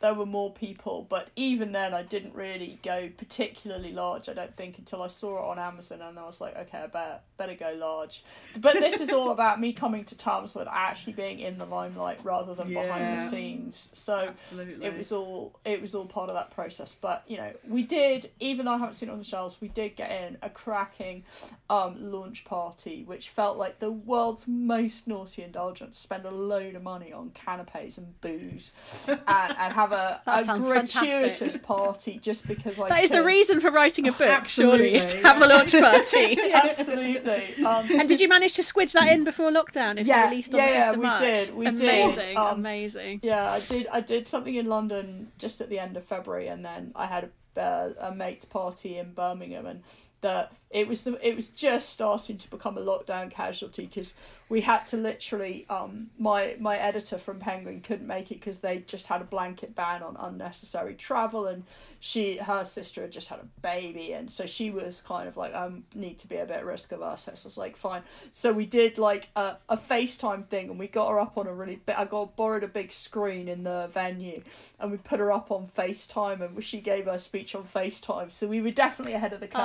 [0.00, 4.28] there were more people, but even then, I didn't really go particularly large.
[4.28, 6.86] I don't think until I saw it on Amazon, and I was like, okay, I
[6.86, 8.22] better better go large.
[8.58, 12.20] But this is all about me coming to terms with actually being in the limelight
[12.22, 12.82] rather than yeah.
[12.82, 13.90] behind the scenes.
[13.92, 14.86] So Absolutely.
[14.86, 16.94] it was all it was all part of that process.
[16.98, 19.68] But you know, we did even though I haven't seen it on the shelves, we
[19.68, 21.24] did get in a cracking
[21.68, 25.98] um, launch party, which felt like the world's most naughty indulgence.
[25.98, 28.72] Spend a load of money on canapes and booze,
[29.08, 31.62] and, and have have a, That a sounds gratuitous fantastic.
[31.62, 32.88] party just because I.
[32.88, 35.72] That is the reason for writing a book, surely, is to absolutely, have a launch
[36.52, 36.52] party.
[36.70, 37.64] Absolutely.
[37.64, 39.98] Um, and did you manage to squidge that in before lockdown?
[39.98, 41.20] If Yeah, you released on yeah, the 5th yeah, of we March?
[41.20, 41.74] did, we did.
[41.80, 43.20] amazing, Um, amazing.
[43.22, 43.86] Yeah, I did.
[43.92, 47.30] I did something in London just at the end of February, and then I had
[47.56, 49.82] a, uh, a mate's party in Birmingham, and
[50.20, 54.12] the it was the it was just starting to become a lockdown casualty because
[54.48, 58.78] we had to literally um my my editor from Penguin couldn't make it because they
[58.78, 61.64] just had a blanket ban on unnecessary travel, and
[61.98, 65.54] she her sister had just had a baby, and so she was kind of like
[65.54, 67.24] I need to be a bit risk averse.
[67.24, 68.02] So I was like fine.
[68.30, 71.54] So we did like a, a FaceTime thing and we got her up on a
[71.54, 74.42] really big, I got borrowed a big screen in the venue
[74.78, 78.30] and we put her up on FaceTime and she gave her speech on FaceTime.
[78.30, 79.60] So we were definitely ahead of the curve.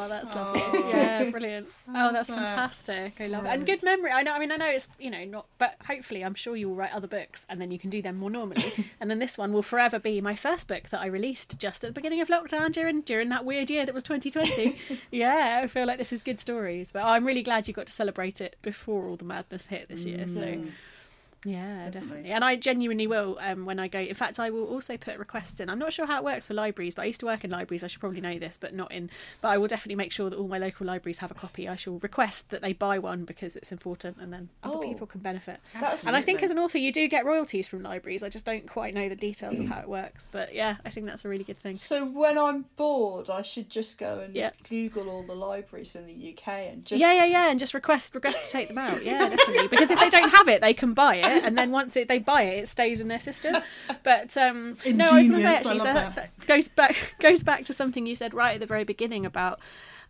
[0.00, 0.62] Oh, that's lovely.
[0.64, 0.90] Oh.
[0.90, 1.68] Yeah, brilliant.
[1.88, 2.38] Oh, that's that.
[2.38, 3.20] fantastic.
[3.20, 3.48] I love it.
[3.48, 4.10] And good memory.
[4.10, 4.32] I know.
[4.32, 7.06] I mean, I know it's you know not, but hopefully, I'm sure you'll write other
[7.06, 8.90] books, and then you can do them more normally.
[9.00, 11.88] and then this one will forever be my first book that I released just at
[11.88, 14.76] the beginning of lockdown during during that weird year that was 2020.
[15.10, 17.92] yeah, I feel like this is good stories, but I'm really glad you got to
[17.92, 20.26] celebrate it before all the madness hit this year.
[20.28, 20.42] So.
[20.42, 20.70] Mm.
[21.44, 22.00] Yeah, definitely.
[22.00, 22.30] Definitely.
[22.32, 23.98] And I genuinely will um, when I go.
[23.98, 25.70] In fact, I will also put requests in.
[25.70, 27.82] I'm not sure how it works for libraries, but I used to work in libraries.
[27.82, 29.10] I should probably know this, but not in.
[29.40, 31.66] But I will definitely make sure that all my local libraries have a copy.
[31.68, 34.80] I shall request that they buy one because it's important, and then other Oh.
[34.80, 35.60] people can benefit.
[35.72, 38.22] That's- And I think as an author, you do get royalties from libraries.
[38.22, 40.28] I just don't quite know the details of how it works.
[40.30, 41.74] But yeah, I think that's a really good thing.
[41.74, 44.50] So when I'm bored, I should just go and Yeah.
[44.68, 48.14] Google all the libraries in the UK and just Yeah, yeah, yeah, and just request
[48.14, 49.04] request to take them out.
[49.04, 49.68] Yeah, definitely.
[49.68, 52.18] Because if they don't have it, they can buy it, and then once it, they
[52.18, 53.56] buy it, it stays in their system.
[54.02, 56.14] But um, no, I was going to say actually, so that.
[56.14, 59.60] that goes back goes back to something you said right at the very beginning about.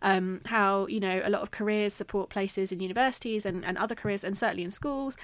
[0.03, 3.93] Um, how you know a lot of careers support places in universities and, and other
[3.93, 5.15] careers and certainly in schools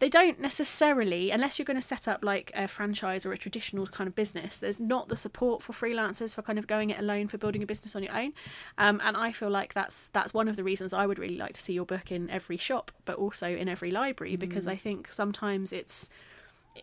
[0.00, 3.86] they don't necessarily unless you're going to set up like a franchise or a traditional
[3.86, 7.26] kind of business there's not the support for freelancers for kind of going it alone
[7.26, 8.32] for building a business on your own.
[8.76, 11.54] Um, and i feel like that's that's one of the reasons i would really like
[11.54, 15.10] to see your book in every shop but also in every library because i think
[15.10, 16.10] sometimes it's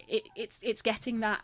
[0.08, 1.42] it, it's it's getting that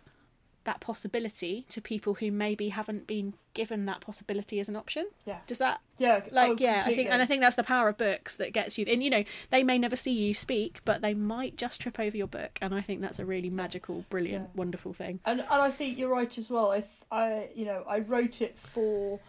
[0.64, 5.40] that possibility to people who maybe haven't been given that possibility as an option Yeah.
[5.48, 7.98] does that yeah, like oh, yeah i think and i think that's the power of
[7.98, 11.14] books that gets you and you know they may never see you speak but they
[11.14, 14.56] might just trip over your book and i think that's a really magical brilliant Yeah.
[14.56, 16.72] wonderful thing and and I think you're right as well.
[16.72, 19.20] I I you know I wrote it for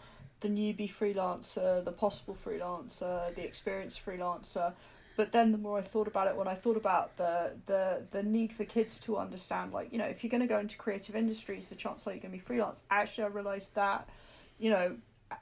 [0.40, 4.72] the newbie freelancer, the possible freelancer, the experienced freelancer.
[5.16, 8.22] But then the more I thought about it, when I thought about the the the
[8.22, 11.14] need for kids to understand, like you know, if you're going to go into creative
[11.16, 12.82] industries, the chance are you're going to be freelance.
[12.90, 14.08] Actually, I realised that,
[14.58, 14.96] you know,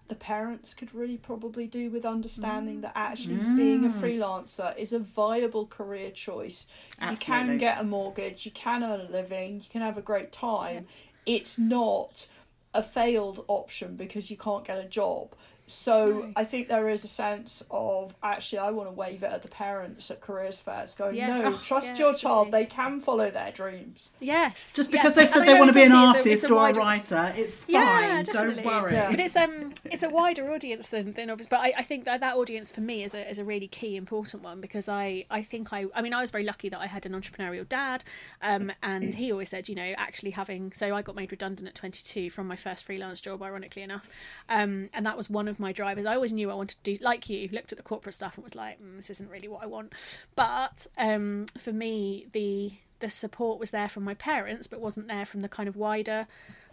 [0.08, 4.00] the parents could really probably do with understanding that actually being a Mm.
[4.00, 6.66] freelancer is a viable career choice.
[7.00, 10.30] You can get a mortgage, you can earn a living, you can have a great
[10.32, 10.86] time.
[11.26, 12.26] It's not
[12.72, 15.34] a failed option because you can't get a job.
[15.72, 16.32] So No.
[16.36, 19.48] I think there is a sense of actually I want to wave it at the
[19.48, 21.38] parents at careers fairs, going, Yeah.
[21.38, 22.20] no, Oh, trust yeah, your absolutely.
[22.20, 24.10] child, they can follow their dreams.
[24.20, 25.00] yes Just yes.
[25.02, 26.56] because they've said they want to be an obviously- it's a- it's artist a or
[26.56, 28.24] a wider- writer, it's Yeah, fine.
[28.24, 28.62] definitely.
[28.62, 28.92] Don't worry.
[28.94, 29.10] Yeah.
[29.10, 31.46] But it's um it's a wider audience than than obvious.
[31.46, 33.96] But I, I think that that audience for me is a is a really key
[33.96, 36.86] important one because I I think I I mean I was very lucky that I
[36.86, 38.04] had an entrepreneurial dad,
[38.42, 41.74] um and he always said you know actually having so I got made redundant at
[41.74, 44.08] twenty two from my first freelance job ironically enough,
[44.48, 46.06] um and that was one of my drivers.
[46.06, 48.44] I always knew I wanted to do like you looked at the corporate stuff and
[48.44, 49.92] was like mm, this isn't really what I want,
[50.34, 55.24] but um for me the the support was there from my parents but wasn't there
[55.24, 56.26] from the kind of wider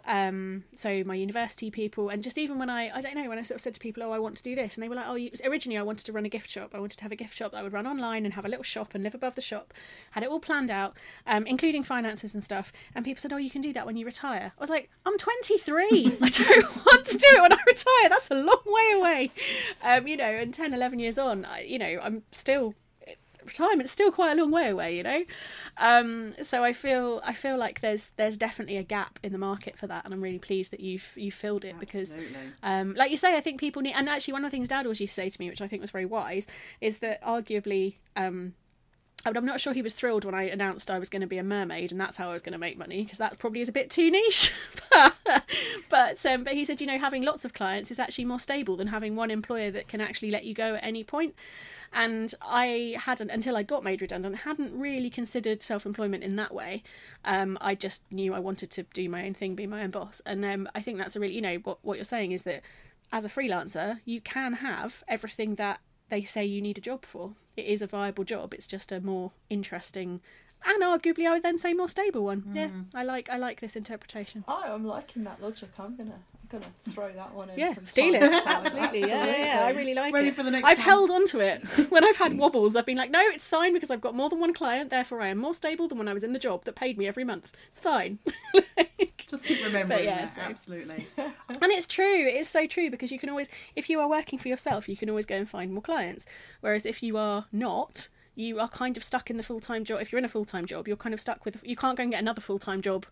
[0.08, 3.42] um so my university people and just even when i i don't know when i
[3.42, 5.06] sort of said to people oh i want to do this and they were like
[5.06, 6.74] oh you, originally i wanted to run a gift shop.
[6.74, 8.48] I wanted to have a gift shop that i would run online and have a
[8.48, 9.74] little shop and live above the shop.
[10.12, 10.96] Had it all planned out
[11.26, 14.06] um including finances and stuff and people said oh you can do that when you
[14.06, 14.52] retire.
[14.56, 15.86] I was like i'm 23
[16.22, 18.08] i don't want to do it when i retire.
[18.08, 19.30] That's a long way away.
[19.82, 22.74] Um you know and 10 11 years on I, you know i'm still
[23.48, 25.24] retirement's still quite a long way away you know?
[25.76, 29.76] Um so i feel i feel like there's there's definitely a gap in the market
[29.78, 32.16] for that and i'm really pleased that you've you filled it because
[32.62, 34.86] um like you say i think people need and actually one of the things dad
[34.86, 36.46] always used to say to me which i think was very wise
[36.80, 38.54] is that arguably um
[39.26, 41.38] Mean, I'm not sure he was thrilled when I announced I was going to be
[41.38, 43.68] a mermaid and that's how I was going to make money because that probably is
[43.68, 44.52] a bit too niche.
[45.88, 48.76] but um, but he said, you know, having lots of clients is actually more stable
[48.76, 51.34] than having one employer that can actually let you go at any point.
[51.92, 56.54] And I hadn't until I got made redundant hadn't really considered self employment in that
[56.54, 56.82] way.
[57.24, 60.20] Um, I just knew I wanted to do my own thing, be my own boss,
[60.26, 62.62] and um, I think that's a really you know what what you're saying is that
[63.10, 65.80] as a freelancer you can have everything that
[66.10, 67.32] they say you need a job for.
[67.56, 68.54] It is a viable job.
[68.54, 70.20] It's just a more interesting
[70.66, 72.44] and arguably I would then say more stable one.
[72.54, 72.82] Yeah, hmm.
[72.94, 74.44] I like I like this interpretation.
[74.48, 75.70] Oh, I'm liking that logic.
[75.78, 76.12] I'm gonna
[76.52, 77.58] I'm gonna throw that one in.
[77.58, 78.20] Yeah, from steal it.
[78.20, 78.42] time.
[78.46, 79.00] Absolutely.
[79.00, 79.64] Yeah, yeah, yeah.
[79.66, 80.34] I really like Ready it.
[80.36, 80.84] for the next I've one.
[80.86, 81.62] held on to it.
[81.90, 84.40] When I've had wobbles, I've been like, no, it's fine because I've got more than
[84.40, 86.74] one client, therefore I am more stable than when I was in the job that
[86.76, 87.52] paid me every month.
[87.70, 88.18] It's fine.
[88.76, 90.34] Like- Just keep remembering yeah, this.
[90.36, 91.06] so- Absolutely.
[91.18, 91.32] and
[91.72, 92.26] it's true.
[92.26, 95.08] It's so true because you can always, if you are working for yourself, you can
[95.10, 96.26] always go and find more clients.
[96.60, 98.08] Whereas if you are not,
[98.38, 100.00] you are kind of stuck in the full time job.
[100.00, 101.60] If you're in a full time job, you're kind of stuck with.
[101.66, 103.04] You can't go and get another full time job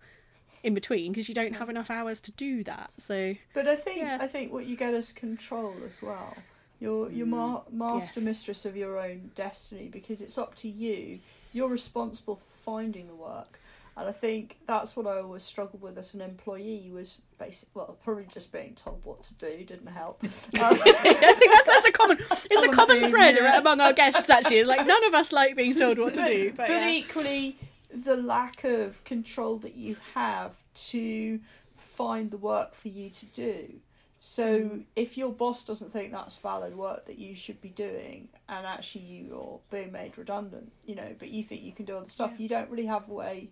[0.62, 2.90] in between because you don't have enough hours to do that.
[2.96, 4.18] So But I think Yeah.
[4.20, 6.36] I think what you get is control as well.
[6.78, 8.26] You're you're mm, ma- master Yes.
[8.26, 11.18] mistress of your own destiny because it's up to you.
[11.52, 13.58] You're responsible for finding the work.
[13.98, 17.96] And I think that's what I always struggled with as an employee was basic well,
[18.04, 20.22] probably just being told what to do didn't help.
[20.22, 20.30] Um,
[20.84, 22.18] I think that's that's a common.
[22.50, 23.58] It's a Common thread yeah.
[23.58, 24.28] among our guests.
[24.28, 26.50] Actually, is like none of us like being told what to do.
[26.50, 26.90] But, but yeah.
[26.90, 27.56] equally
[27.90, 31.40] the lack of control that you have to
[31.74, 33.80] find the work for you to do
[34.18, 34.84] so Mm.
[34.96, 39.04] if your boss doesn't think that's valid work that you should be doing and actually
[39.04, 42.42] you're being made redundant you know but you think you can do other stuff Yeah.
[42.42, 43.50] you don't really have a way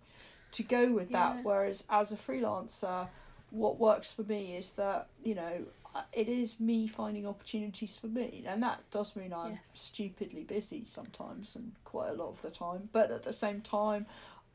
[0.55, 1.37] to go with that.
[1.37, 1.43] Yeah.
[1.43, 3.09] whereas as a freelancer
[3.51, 5.65] what works for me is that you know
[6.13, 8.43] it is me finding opportunities for me.
[8.49, 9.71] And that does mean i'm Yes.
[9.75, 12.89] stupidly busy sometimes and quite a lot of the time.
[12.93, 14.07] But at the same time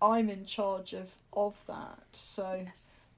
[0.02, 2.00] i'm in charge of of that.
[2.12, 2.66] So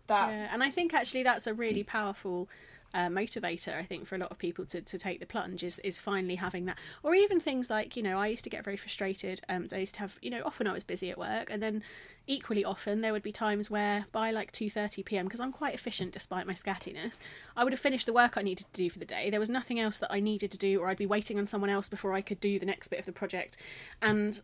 [0.07, 2.47] that Yeah, and I think actually that's a really powerful
[2.93, 3.77] uh, motivator.
[3.77, 6.35] I think for a lot of people to, to take the plunge is is finally
[6.35, 9.41] having that, or even things like you know I used to get very frustrated.
[9.49, 11.61] Um, so I used to have you know often I was busy at work, and
[11.61, 11.83] then
[12.27, 15.25] equally often there would be times where by like two thirty p.m.
[15.25, 17.19] because I'm quite efficient despite my scattiness,
[17.55, 19.29] I would have finished the work I needed to do for the day.
[19.29, 21.69] There was nothing else that I needed to do, or I'd be waiting on someone
[21.69, 23.57] else before I could do the next bit of the project,
[24.01, 24.41] and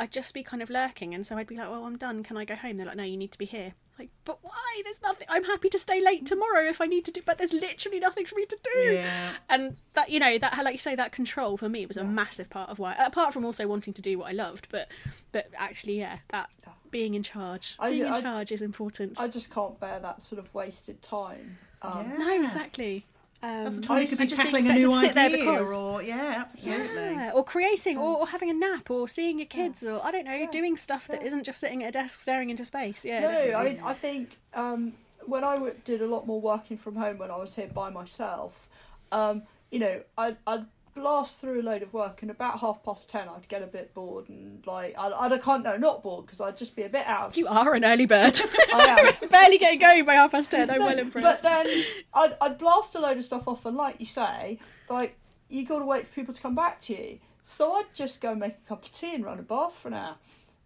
[0.00, 2.22] I'd just be kind of lurking, and so I'd be like, "Well, I'm done.
[2.22, 4.38] Can I go home?" They're like, "No, you need to be here." It's like, but
[4.42, 4.80] why?
[4.82, 5.26] There's nothing.
[5.30, 8.24] I'm happy to stay late tomorrow if I need to do, but there's literally nothing
[8.24, 8.80] for me to do.
[8.94, 9.32] Yeah.
[9.48, 12.48] And that you know that like you say that control for me was a massive
[12.50, 12.94] part of why.
[12.94, 14.88] Apart from also wanting to do what I loved, but
[15.32, 16.50] but actually, yeah, that
[16.90, 19.20] being in charge, I- being in I- charge is important.
[19.20, 22.16] i just can't bear that sort of wasted time um, Yeah.
[22.18, 23.06] no, exactly.
[23.42, 25.38] Um, That's the time you could be I tackling a new to sit there idea,
[25.38, 26.94] because- or yeah, absolutely.
[26.94, 30.24] Yeah, or creating, or, or having a nap, or seeing your kids, or I don't
[30.26, 30.50] know, Yeah.
[30.50, 31.30] doing stuff that Yeah.
[31.34, 33.02] not just sitting at a desk staring into space.
[33.04, 33.54] Yeah, no, definitely.
[33.54, 34.92] I mean, I think um,
[35.24, 37.88] when I w- did a lot more working from home when I was here by
[37.88, 38.68] myself,
[39.10, 43.08] um, you know, I'd, I'd blast through a load of work and about half past
[43.08, 46.40] ten I'd get a bit bored and like, I'd, I'd can't, no, not bored because
[46.40, 48.38] I'd just be a bit out you are an early bird.
[48.74, 49.28] I am.
[49.30, 50.70] Barely getting going by half past ten.
[50.70, 51.42] I'm No, well impressed.
[51.42, 51.84] But then
[52.14, 55.16] I'd, I'd blast a load of stuff off, and like you say, like
[55.48, 57.18] you got to wait for people to come back to you.
[57.42, 59.94] So I'd just go make a cup of tea and run a bath for an
[59.94, 60.16] hour,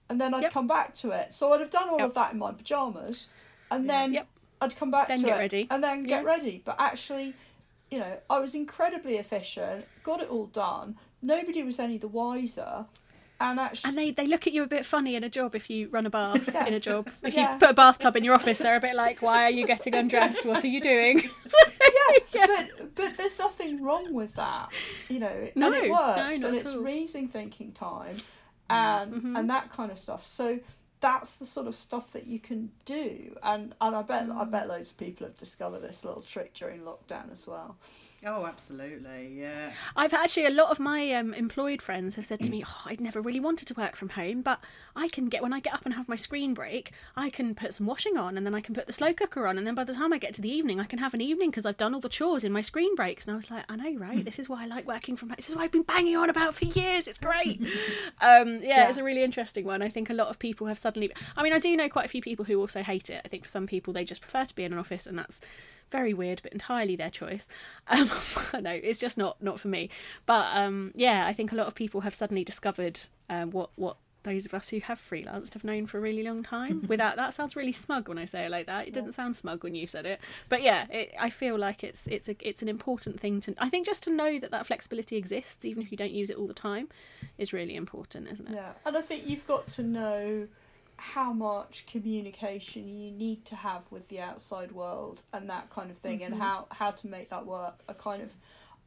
[0.09, 0.53] and then I'd Yep.
[0.53, 1.33] come back to it.
[1.33, 2.09] So I'd have done all Yep.
[2.09, 3.29] of that in my pajamas,
[3.71, 4.27] and then Yep.
[4.61, 5.67] I'd come back Then to get it, ready.
[5.71, 6.63] and then get ready.
[6.65, 7.37] But actually,
[7.95, 10.97] you know, I was incredibly efficient, got it all done.
[11.23, 12.87] Nobody was any the wiser,
[13.41, 13.89] and actually.
[13.91, 16.05] And they, they look at you a bit funny in a job if you run
[16.05, 16.67] a bath Yeah.
[16.67, 17.09] in a job.
[17.23, 17.53] If Yeah.
[17.53, 19.95] you put a bathtub in your office, they're a bit like, why are you getting
[19.95, 20.45] undressed?
[20.45, 21.19] What are you doing?
[21.23, 24.71] yeah, yeah, but but there's nothing wrong with that,
[25.09, 25.49] you know.
[25.55, 26.81] No, and it no, works, not and it's all.
[26.83, 28.17] reason thinking time,
[28.69, 29.39] and Mhm.
[29.39, 30.27] and that kind of stuff.
[30.27, 30.59] So
[31.05, 34.51] that's the sort of stuff that you can do, and and I bet I Mm.
[34.51, 37.77] bet loads of people have discovered this little trick during lockdown as well.
[38.27, 39.35] Oh, absolutely.
[39.39, 39.71] Yeah.
[39.97, 43.01] I've actually a lot of my um, employed friends have said to me, oh, "I'd
[43.01, 44.61] never really wanted to work from home, but
[44.97, 47.75] I can get when I get up and have my screen break, I can put
[47.75, 49.85] some washing on, and then I can put the slow cooker on, and then by
[49.85, 51.95] the time I get to the evening, I can have an evening because I've done
[51.95, 54.25] all the chores in my screen breaks." And I was like, "I know, right?
[54.25, 55.37] This is why I like working from home.
[55.37, 57.07] This is why I've been banging on about for years.
[57.09, 57.61] It's great."
[58.21, 58.89] um, yeah, Yeah.
[58.89, 59.83] it's a really interesting one.
[59.83, 61.13] I think a lot of people have suddenly.
[61.37, 63.21] I mean, I do know quite a few people who also hate it.
[63.25, 65.41] I think for some people they just prefer to be in an office, and that's
[65.91, 67.49] very weird, but entirely their choice.
[67.87, 68.11] Um,
[68.63, 69.91] no, it's just not not for me.
[70.27, 73.97] But um, yeah, I think a lot of people have suddenly discovered um, what what
[74.25, 76.83] those of us who have freelanced have known for a really long time.
[76.89, 78.89] Without that sounds really smug when I say it like that.
[78.89, 82.07] It didn't sound smug when you said it, but yeah, it, I feel like it's
[82.09, 83.55] it's a it's an important thing to.
[83.59, 86.37] I think just to know that that flexibility exists, even if you don't use it
[86.37, 86.89] all the time,
[87.39, 88.55] is really important, isn't it?
[88.55, 90.49] Yeah, and I think you've got to know
[90.97, 95.99] how much communication you need to have with the outside world and that kind of
[95.99, 96.43] thing, and mm-hmm.
[96.43, 97.81] how how to make that work.
[97.89, 98.35] I kind of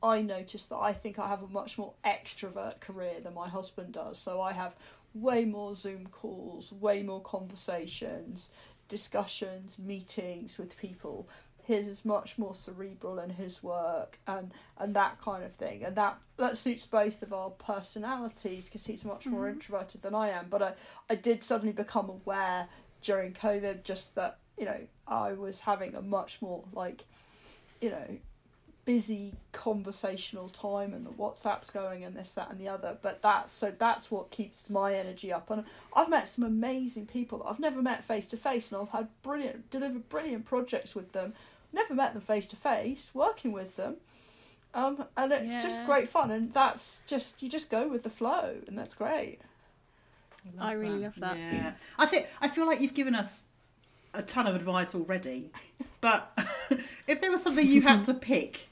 [0.01, 3.93] I noticed that I think I have a much more extrovert career than my husband
[3.93, 4.17] does.
[4.17, 4.75] So I have
[5.13, 8.51] way more Zoom calls, way more conversations,
[8.87, 11.27] discussions, meetings with people.
[11.67, 15.83] His is much more cerebral in his work and and that kind of thing.
[15.83, 19.53] And that that suits both of our personalities because he's much more Mhm.
[19.53, 20.47] introverted than I am.
[20.49, 20.73] But I
[21.09, 22.69] I did suddenly become aware
[23.01, 27.03] during COVID just that you know I was having a much more like
[27.81, 28.17] you know
[28.85, 32.97] busy conversational time and the WhatsApp's going and this that and the other.
[33.01, 35.49] But that's so that's what keeps my energy up.
[35.49, 37.39] And I've met some amazing people.
[37.39, 41.11] That I've never met face to face and I've had brilliant delivered brilliant projects with
[41.11, 41.33] them
[41.73, 43.97] never met them face to face working with them
[44.73, 48.55] um and it's just great fun and that's just you just go with the flow
[48.67, 49.39] and that's great.
[50.59, 51.37] I really love that.
[51.37, 53.47] Yeah, I think I feel like you've given us
[54.13, 55.51] a ton of advice already,
[55.99, 56.37] but
[57.07, 58.66] if there was something you had to pick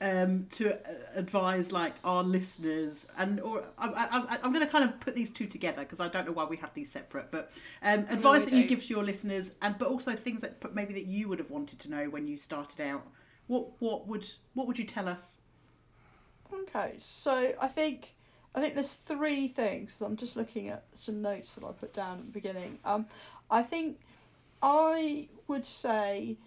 [0.00, 0.78] um, to uh,
[1.14, 5.46] advise like our listeners, and or I, I'm going to kind of put these two
[5.46, 7.50] together because I don't know why we have these separate, but
[7.82, 11.06] um, advice that you give to your listeners, and but also things that maybe that
[11.06, 13.06] you would have wanted to know when you started out.
[13.46, 15.36] What what would what would you tell us?
[16.52, 18.14] Okay, so I think
[18.54, 20.00] I think there's three things.
[20.00, 22.78] I'm just looking at some notes that I put down at the beginning.
[22.84, 23.06] Um,
[23.50, 24.00] I think
[24.62, 26.38] I would say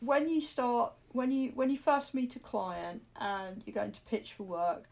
[0.00, 4.00] when you start when you when you first meet a client and you're going to
[4.02, 4.84] pitch for work,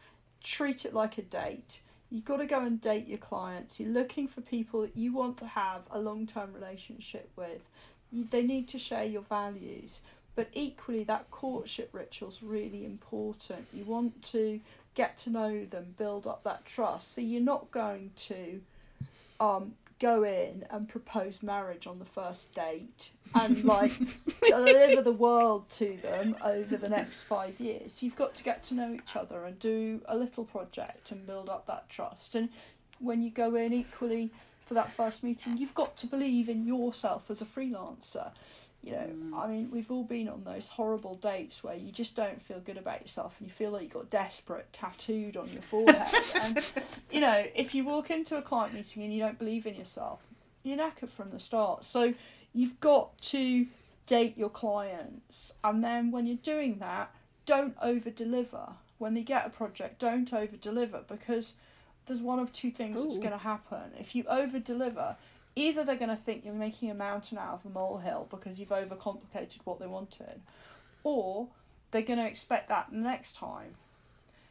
[0.43, 1.81] treat it like a date.
[2.11, 3.81] You've got to go and date your clients.
[3.81, 7.69] You're looking for people that you want to have a long term relationship with.
[8.13, 10.01] They need to share your values.
[10.35, 13.67] But equally, that courtship ritual's really important.
[13.73, 14.61] You want to
[14.95, 17.15] get to know them, build up that trust.
[17.15, 18.61] So you're not going to
[19.41, 23.93] um, go in and propose marriage on the first date and like
[24.47, 28.03] deliver the world to them over the next five years.
[28.03, 31.49] You've got to get to know each other and do a little project and build
[31.49, 32.35] up that trust.
[32.35, 32.49] And
[32.99, 34.33] when you go in equally
[34.67, 38.33] for that first meeting, you've got to believe in yourself as a freelancer.
[38.83, 39.39] You know, mm.
[39.39, 42.77] I mean, we've all been on those horrible dates where you just don't feel good
[42.77, 46.25] about yourself and you feel like you've got desperate tattooed on your forehead.
[46.43, 46.69] and,
[47.11, 50.21] you know, if you walk into a client meeting and you don't believe in yourself,
[50.65, 51.85] you're knackered from the start.
[51.85, 52.15] So
[52.53, 53.67] you've got to
[54.07, 55.53] date your clients.
[55.63, 57.15] And then when you're doing that,
[57.47, 58.71] don't over deliver.
[58.99, 61.55] When they get a project, don't over deliver because
[62.07, 63.21] there's one of two things that's Ooh.
[63.21, 63.93] going to happen.
[63.99, 65.17] If you over deliver,
[65.57, 68.71] either they're going to think you're making a mountain out of a molehill because you've
[68.71, 70.41] overcomplicated what they wanted,
[71.05, 71.49] or
[71.91, 73.75] they're going to expect that next time.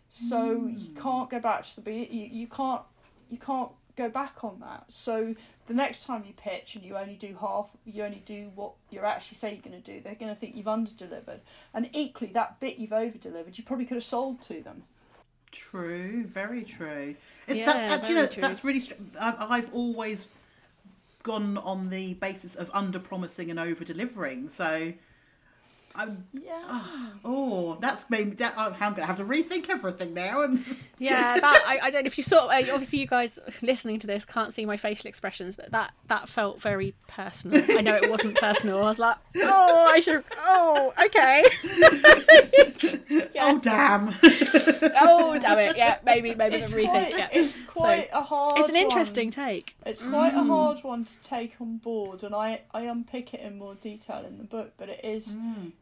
[0.10, 2.82] So you can't go back to the be you, you can't
[3.30, 4.86] you can't go back on that.
[4.89, 5.36] So
[5.68, 9.06] the next time you pitch and you only do half, you only do what you're
[9.06, 10.02] actually say you're going to do.
[10.02, 11.39] They're going to think you've under delivered,
[11.74, 14.84] and equally that bit you've over delivered, you probably could have sold to them.
[15.52, 17.16] True, very true.
[17.47, 18.41] It's, Yeah, that's, uh, do you know, very true.
[18.41, 18.80] that's really.
[18.80, 20.28] str- I've, I've always
[21.24, 24.49] gone on the basis of under promising and over delivering.
[24.49, 24.93] So,
[25.95, 26.81] I'm, Yeah.
[27.25, 28.45] oh, that's made me.
[28.57, 30.41] I'm going to have to rethink everything now.
[30.43, 30.63] And
[30.99, 32.47] Yeah, that I, I don't know if you saw.
[32.47, 36.29] uh, Obviously, you guys listening to this can't see my facial expressions, but that that
[36.29, 37.63] felt very personal.
[37.69, 38.79] I know it wasn't personal.
[38.79, 40.23] I was like, oh, I should.
[40.39, 41.43] Oh, okay.
[43.39, 44.09] oh damn,
[45.01, 45.77] Oh, damn it.
[45.77, 46.87] Yeah, maybe maybe It's rethink.
[46.89, 47.27] quite, Yeah.
[47.31, 48.59] it's quite a hard.
[48.59, 48.83] It's an one.
[48.83, 49.75] interesting take.
[49.85, 53.57] It's quite a hard one to take on board, and I, I unpick it in
[53.57, 54.73] more detail in the book.
[54.77, 55.35] But it is,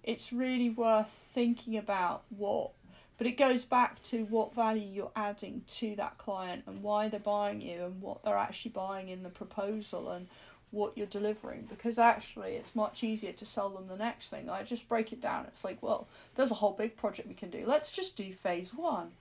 [0.10, 2.72] it's really worth thinking about what.
[3.20, 7.20] But it goes back to what value you're adding to that client and why they're
[7.20, 10.28] buying you and what they're actually buying in the proposal and
[10.72, 11.68] what you're delivering.
[11.70, 14.50] Because actually, it's much easier to sell them the next thing.
[14.50, 15.46] I just break it down.
[15.46, 17.66] It's like, well, there's a whole big project we can do.
[17.68, 19.12] Let's just do phase one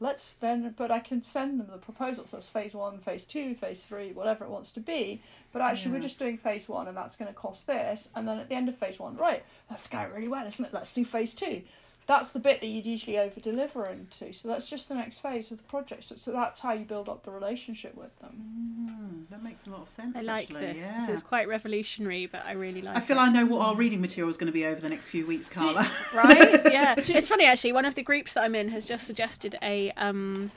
[0.00, 3.54] let's then but i can send them the proposal so it's phase one phase two
[3.54, 5.20] phase three whatever it wants to be
[5.52, 8.38] but actually we're just doing phase one and that's going to cost this and then
[8.38, 11.04] at the end of phase one right that's going really well isn't it let's do
[11.04, 11.62] phase two
[12.06, 15.50] that's the bit that you'd usually over deliver into so that's just the next phase
[15.50, 18.68] of the project so, so that's how you build up the relationship with them
[19.08, 20.16] Hmm, that makes a lot of sense.
[20.16, 20.76] I like actually, this.
[20.78, 21.00] Yeah.
[21.00, 23.20] This is quite revolutionary, but I really like I feel it.
[23.20, 25.48] I know what our reading material is going to be over the next few weeks,
[25.48, 25.90] Carla.
[26.14, 26.66] right?
[26.78, 27.72] Yeah, it's funny actually.
[27.72, 30.50] One of the groups that I'm in has just suggested a um,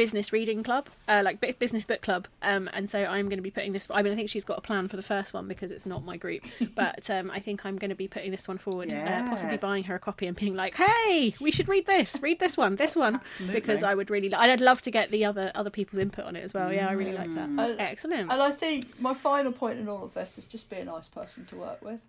[0.00, 3.50] business reading club, uh, like business book club, um, and so I'm going to be
[3.50, 3.86] putting this.
[3.90, 6.04] I mean, I think she's got a plan for the first one because it's not
[6.04, 6.42] my group,
[6.74, 9.84] but um, I think I'm going to be putting this one forward, uh, possibly buying
[9.84, 12.18] her a copy and being like, "Hey, we should read this.
[12.22, 12.76] Read this one.
[12.76, 13.60] This one." Absolutely.
[13.60, 16.24] Because I would really, li- and I'd love to get the other other people's input
[16.24, 16.72] on it as well.
[16.72, 17.56] Yeah, I really like Mm.
[17.56, 17.70] that.
[17.70, 18.32] Uh, Excellent.
[18.32, 21.08] and i think my final point in all of this is just be a nice
[21.08, 22.00] person to work with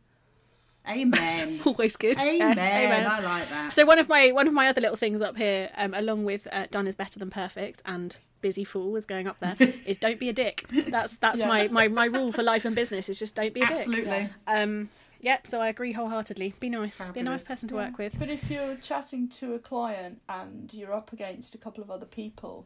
[0.90, 1.60] Amen.
[1.66, 2.18] Always good.
[2.18, 2.38] Amen.
[2.40, 3.08] Yes, amen.
[3.08, 3.74] I like that.
[3.74, 6.48] So one of my one of my other little things up here, um, along with
[6.52, 9.56] uh, done is better than perfect and busy fool is going up there,
[9.86, 10.66] is don't be a dick.
[10.88, 11.48] That's that's Yeah.
[11.48, 13.78] my, my my rule for life and business is just don't be a dick.
[13.80, 14.30] Absolutely.
[14.48, 14.90] Um,
[15.24, 15.46] Yep.
[15.46, 16.56] So I agree wholeheartedly.
[16.60, 17.08] Be nice.
[17.10, 17.86] Be a nice person to Yeah.
[17.90, 18.18] work with.
[18.18, 22.08] But if you're chatting to a client and you're up against a couple of other
[22.08, 22.66] people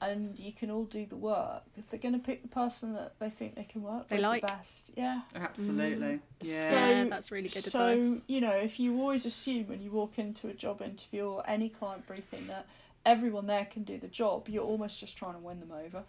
[0.00, 3.14] and you can all do the work, If they're going to pick the person that
[3.18, 4.40] they think they can work They with like.
[4.42, 4.90] the best.
[4.96, 5.20] Yeah.
[5.34, 6.20] Absolutely.
[6.40, 6.70] Yeah.
[6.70, 8.22] So- yeah, that's really good so, advice.
[8.26, 11.68] you know, if you always assume when you walk into a job interview or any
[11.68, 12.66] client briefing that
[13.04, 16.02] everyone there can do the job, you're almost just trying to win them over.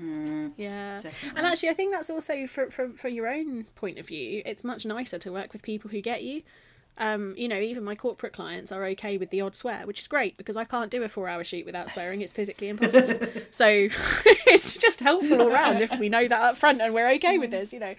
[0.00, 1.00] Mm, Yeah.
[1.00, 1.38] definitely.
[1.38, 4.64] And actually, I think that's also for, for, for your own point of view, it's
[4.64, 6.42] much nicer to work with people who get you.
[6.98, 10.06] Um, you know, even my corporate clients are okay with the odd swear, which is
[10.06, 12.20] great because I can't do a four hour shoot without swearing.
[12.20, 13.26] It's physically impossible.
[13.50, 13.66] so
[14.46, 17.50] it's just helpful all round if we know that up front and we're okay with
[17.50, 17.94] this, you know.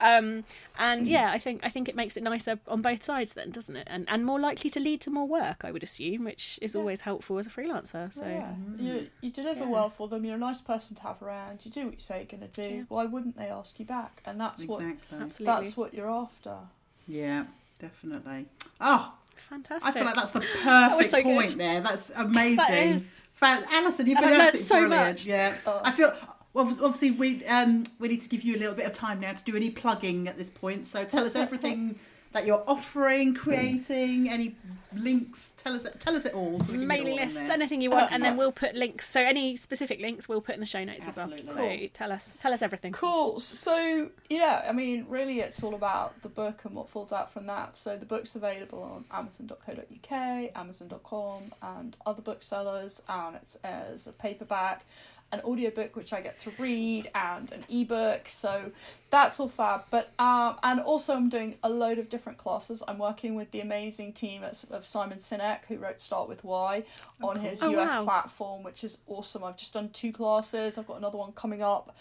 [0.00, 0.44] Um,
[0.78, 3.74] and yeah, I think I think it makes it nicer on both sides then, doesn't
[3.76, 3.88] it?
[3.90, 6.80] And and more likely to lead to more work, I would assume, which is Yeah.
[6.80, 8.12] always helpful as a freelancer.
[8.14, 8.54] So yeah.
[8.78, 9.70] you, you deliver Yeah.
[9.70, 12.18] well for them, you're a nice person to have around, you do what you say
[12.18, 12.68] you're going to do.
[12.76, 12.82] Yeah.
[12.88, 14.22] Why wouldn't they ask you back?
[14.24, 16.56] And that's what absolutely that's what you're after.
[17.08, 17.46] Yeah,
[17.78, 18.46] definitely.
[18.80, 19.88] Oh, fantastic.
[19.88, 21.34] I feel like that's the perfect so good.
[21.34, 21.80] point there.
[21.80, 22.56] That's amazing.
[22.56, 23.22] That is.
[23.42, 25.06] Alison, you've been absolutely so brilliant.
[25.08, 25.26] much.
[25.26, 25.80] Yeah, Oh.
[25.84, 26.12] I feel.
[26.54, 29.32] well, Obviously, we um we need to give you a little bit of time now
[29.32, 30.86] to do any plugging at this point.
[30.86, 31.98] So tell us everything
[32.36, 34.54] that you're offering, creating, any
[34.94, 35.54] links.
[35.56, 36.60] Tell us tell us it all.
[36.60, 39.08] So we can get it mailing lists, anything you want, and then we'll put links.
[39.08, 41.54] So any specific links we'll put in the show notes as Absolutely.
[41.54, 41.78] well.
[41.78, 42.92] So tell us, tell us everything.
[42.92, 43.40] Cool.
[43.40, 47.46] So yeah, I mean, really, it's all about the book and what falls out from
[47.46, 47.74] that.
[47.74, 54.84] So the book's available on Amazon.co.uk, Amazon.com, and other booksellers, and it's as a paperback,
[55.36, 58.28] an audiobook which I get to read, and an ebook.
[58.28, 58.72] So
[59.10, 59.84] that's all fab.
[59.90, 62.82] But um, and also I'm doing a load of different classes.
[62.86, 66.84] I'm working with the amazing team at, of Simon Sinek, who wrote Start with Why,
[67.22, 68.04] on his Oh, US wow.
[68.04, 69.44] platform, which is awesome.
[69.44, 70.78] I've just done two classes.
[70.78, 71.94] I've got another one coming up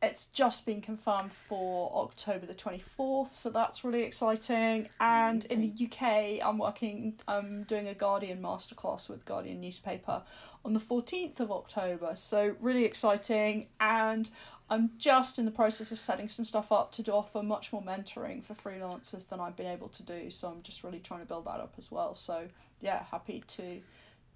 [0.00, 4.88] it's just been confirmed for October the 24th, so that's really exciting.
[5.00, 10.22] And in the UK, I'm working, I'm doing a Guardian masterclass with Guardian newspaper
[10.68, 13.68] on the 14th of October, so really exciting.
[13.80, 14.28] And
[14.68, 18.44] I'm just in the process of setting some stuff up to offer much more mentoring
[18.44, 21.46] for freelancers than I've been able to do, so I'm just really trying to build
[21.46, 22.12] that up as well.
[22.12, 22.48] So,
[22.82, 23.80] yeah, happy to.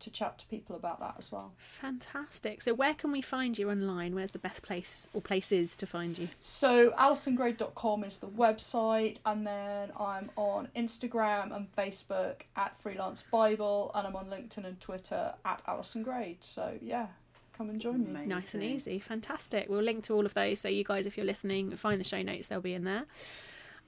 [0.00, 1.52] To chat to people about that as well.
[1.58, 2.60] Fantastic.
[2.60, 4.16] So where can we find you online?
[4.16, 6.28] Where's the best place or places to find you?
[6.40, 13.92] So alisongrade.com is the website and then I'm on Instagram and Facebook at Freelance Bible
[13.94, 16.38] and I'm on LinkedIn and Twitter at Alison Grade.
[16.40, 17.06] So yeah,
[17.56, 18.10] come and join me.
[18.10, 18.28] Amazing.
[18.28, 18.98] Nice and easy.
[18.98, 19.68] Fantastic.
[19.68, 20.60] We'll link to all of those.
[20.60, 22.48] So you guys, if you're listening, find the show notes.
[22.48, 23.04] They'll be in there.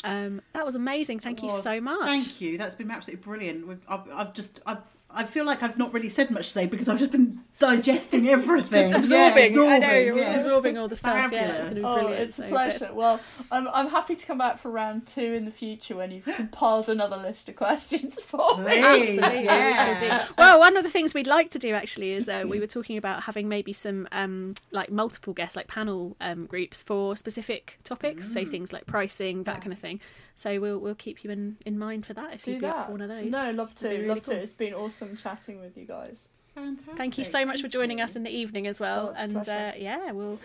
[0.04, 1.20] Um, that was amazing.
[1.20, 1.62] Thank you was.
[1.62, 2.06] so much.
[2.06, 2.58] Thank you.
[2.58, 3.66] That's been absolutely brilliant.
[3.66, 4.82] We've, I've, I've just, I've,
[5.14, 8.90] I feel like I've not really said much today because I've just been digesting everything.
[8.90, 9.58] Just Yeah, absorbing.
[9.70, 10.36] I know you're yeah.
[10.36, 11.30] absorbing all the stuff.
[11.32, 12.22] Yeah, it's going to be Oh, brilliant.
[12.22, 12.90] it's a So, pleasure.
[12.92, 16.24] Well, I'm, I'm happy to come back for round two in the future when you've
[16.24, 18.64] compiled another list of questions for me.
[18.82, 19.94] Please, Absolutely, yeah.
[19.94, 20.34] we should do.
[20.36, 22.96] Well, one of the things we'd like to do actually is uh, we were talking
[22.96, 28.28] about having maybe some um, like multiple guests, like panel um, groups for specific topics,
[28.28, 28.32] Mm.
[28.32, 30.00] so things like pricing, that kind of thing.
[30.34, 32.86] So we'll we'll keep you in, in mind for that if Do you'd be up
[32.86, 33.26] for one of those.
[33.26, 33.88] No, love to.
[33.88, 34.34] Really love cool.
[34.34, 34.40] to.
[34.40, 36.28] It's been awesome chatting with you guys.
[36.54, 36.96] Fantastic.
[36.96, 38.04] Thank you so much for joining you.
[38.04, 39.12] us in the evening as well.
[39.16, 40.38] Oh, and uh, yeah, we'll.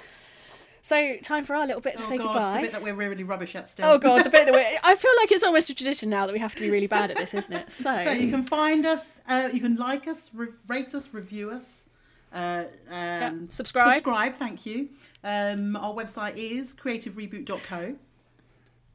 [0.82, 3.24] So time for our little bit to Oh, say God, The bit that we're really
[3.24, 3.90] rubbish at still.
[3.90, 6.34] Oh god, the bit that we I feel like it's almost a tradition now that
[6.34, 7.72] we have to be really bad at this, isn't it?
[7.72, 11.52] So, So you can find us, uh, you can like us, re- rate us, review
[11.52, 11.84] us,
[12.34, 13.96] uh, um, subscribe.
[13.96, 14.90] Subscribe, thank you.
[15.24, 17.96] Um, our website is creativereboot.co.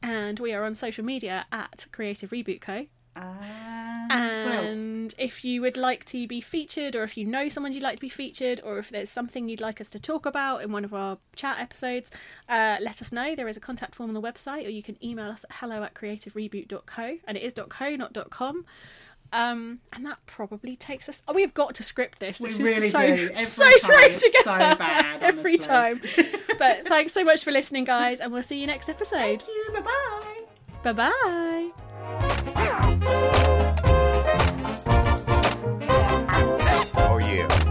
[0.05, 2.87] and we are on social media at Creative Reboot Co.
[3.17, 4.11] And.
[4.11, 7.97] And if you would like to be featured, or if you know someone you'd like
[7.97, 10.85] to be featured, or if there's something you'd like us to talk about in one
[10.85, 12.11] of our chat episodes,
[12.49, 13.35] uh, let us know.
[13.35, 15.83] There is a contact form on the website, or you can email us at hello
[15.83, 17.19] at creativereboot.co.
[17.27, 18.67] And it is .co, not .com.
[19.35, 21.25] Um, and that probably takes us.
[21.27, 22.41] Oh, we have got to script this.
[22.41, 23.31] We really so, do.
[23.33, 24.43] Every so time together.
[24.45, 25.23] So bad.
[25.23, 26.01] Every time.
[26.59, 29.43] but thanks so much for listening, guys, and we'll see you next episode.
[29.43, 29.67] Thank you.
[29.75, 30.41] Bye bye.
[30.85, 31.71] Bye bye.
[36.97, 37.64] Oh, yeah.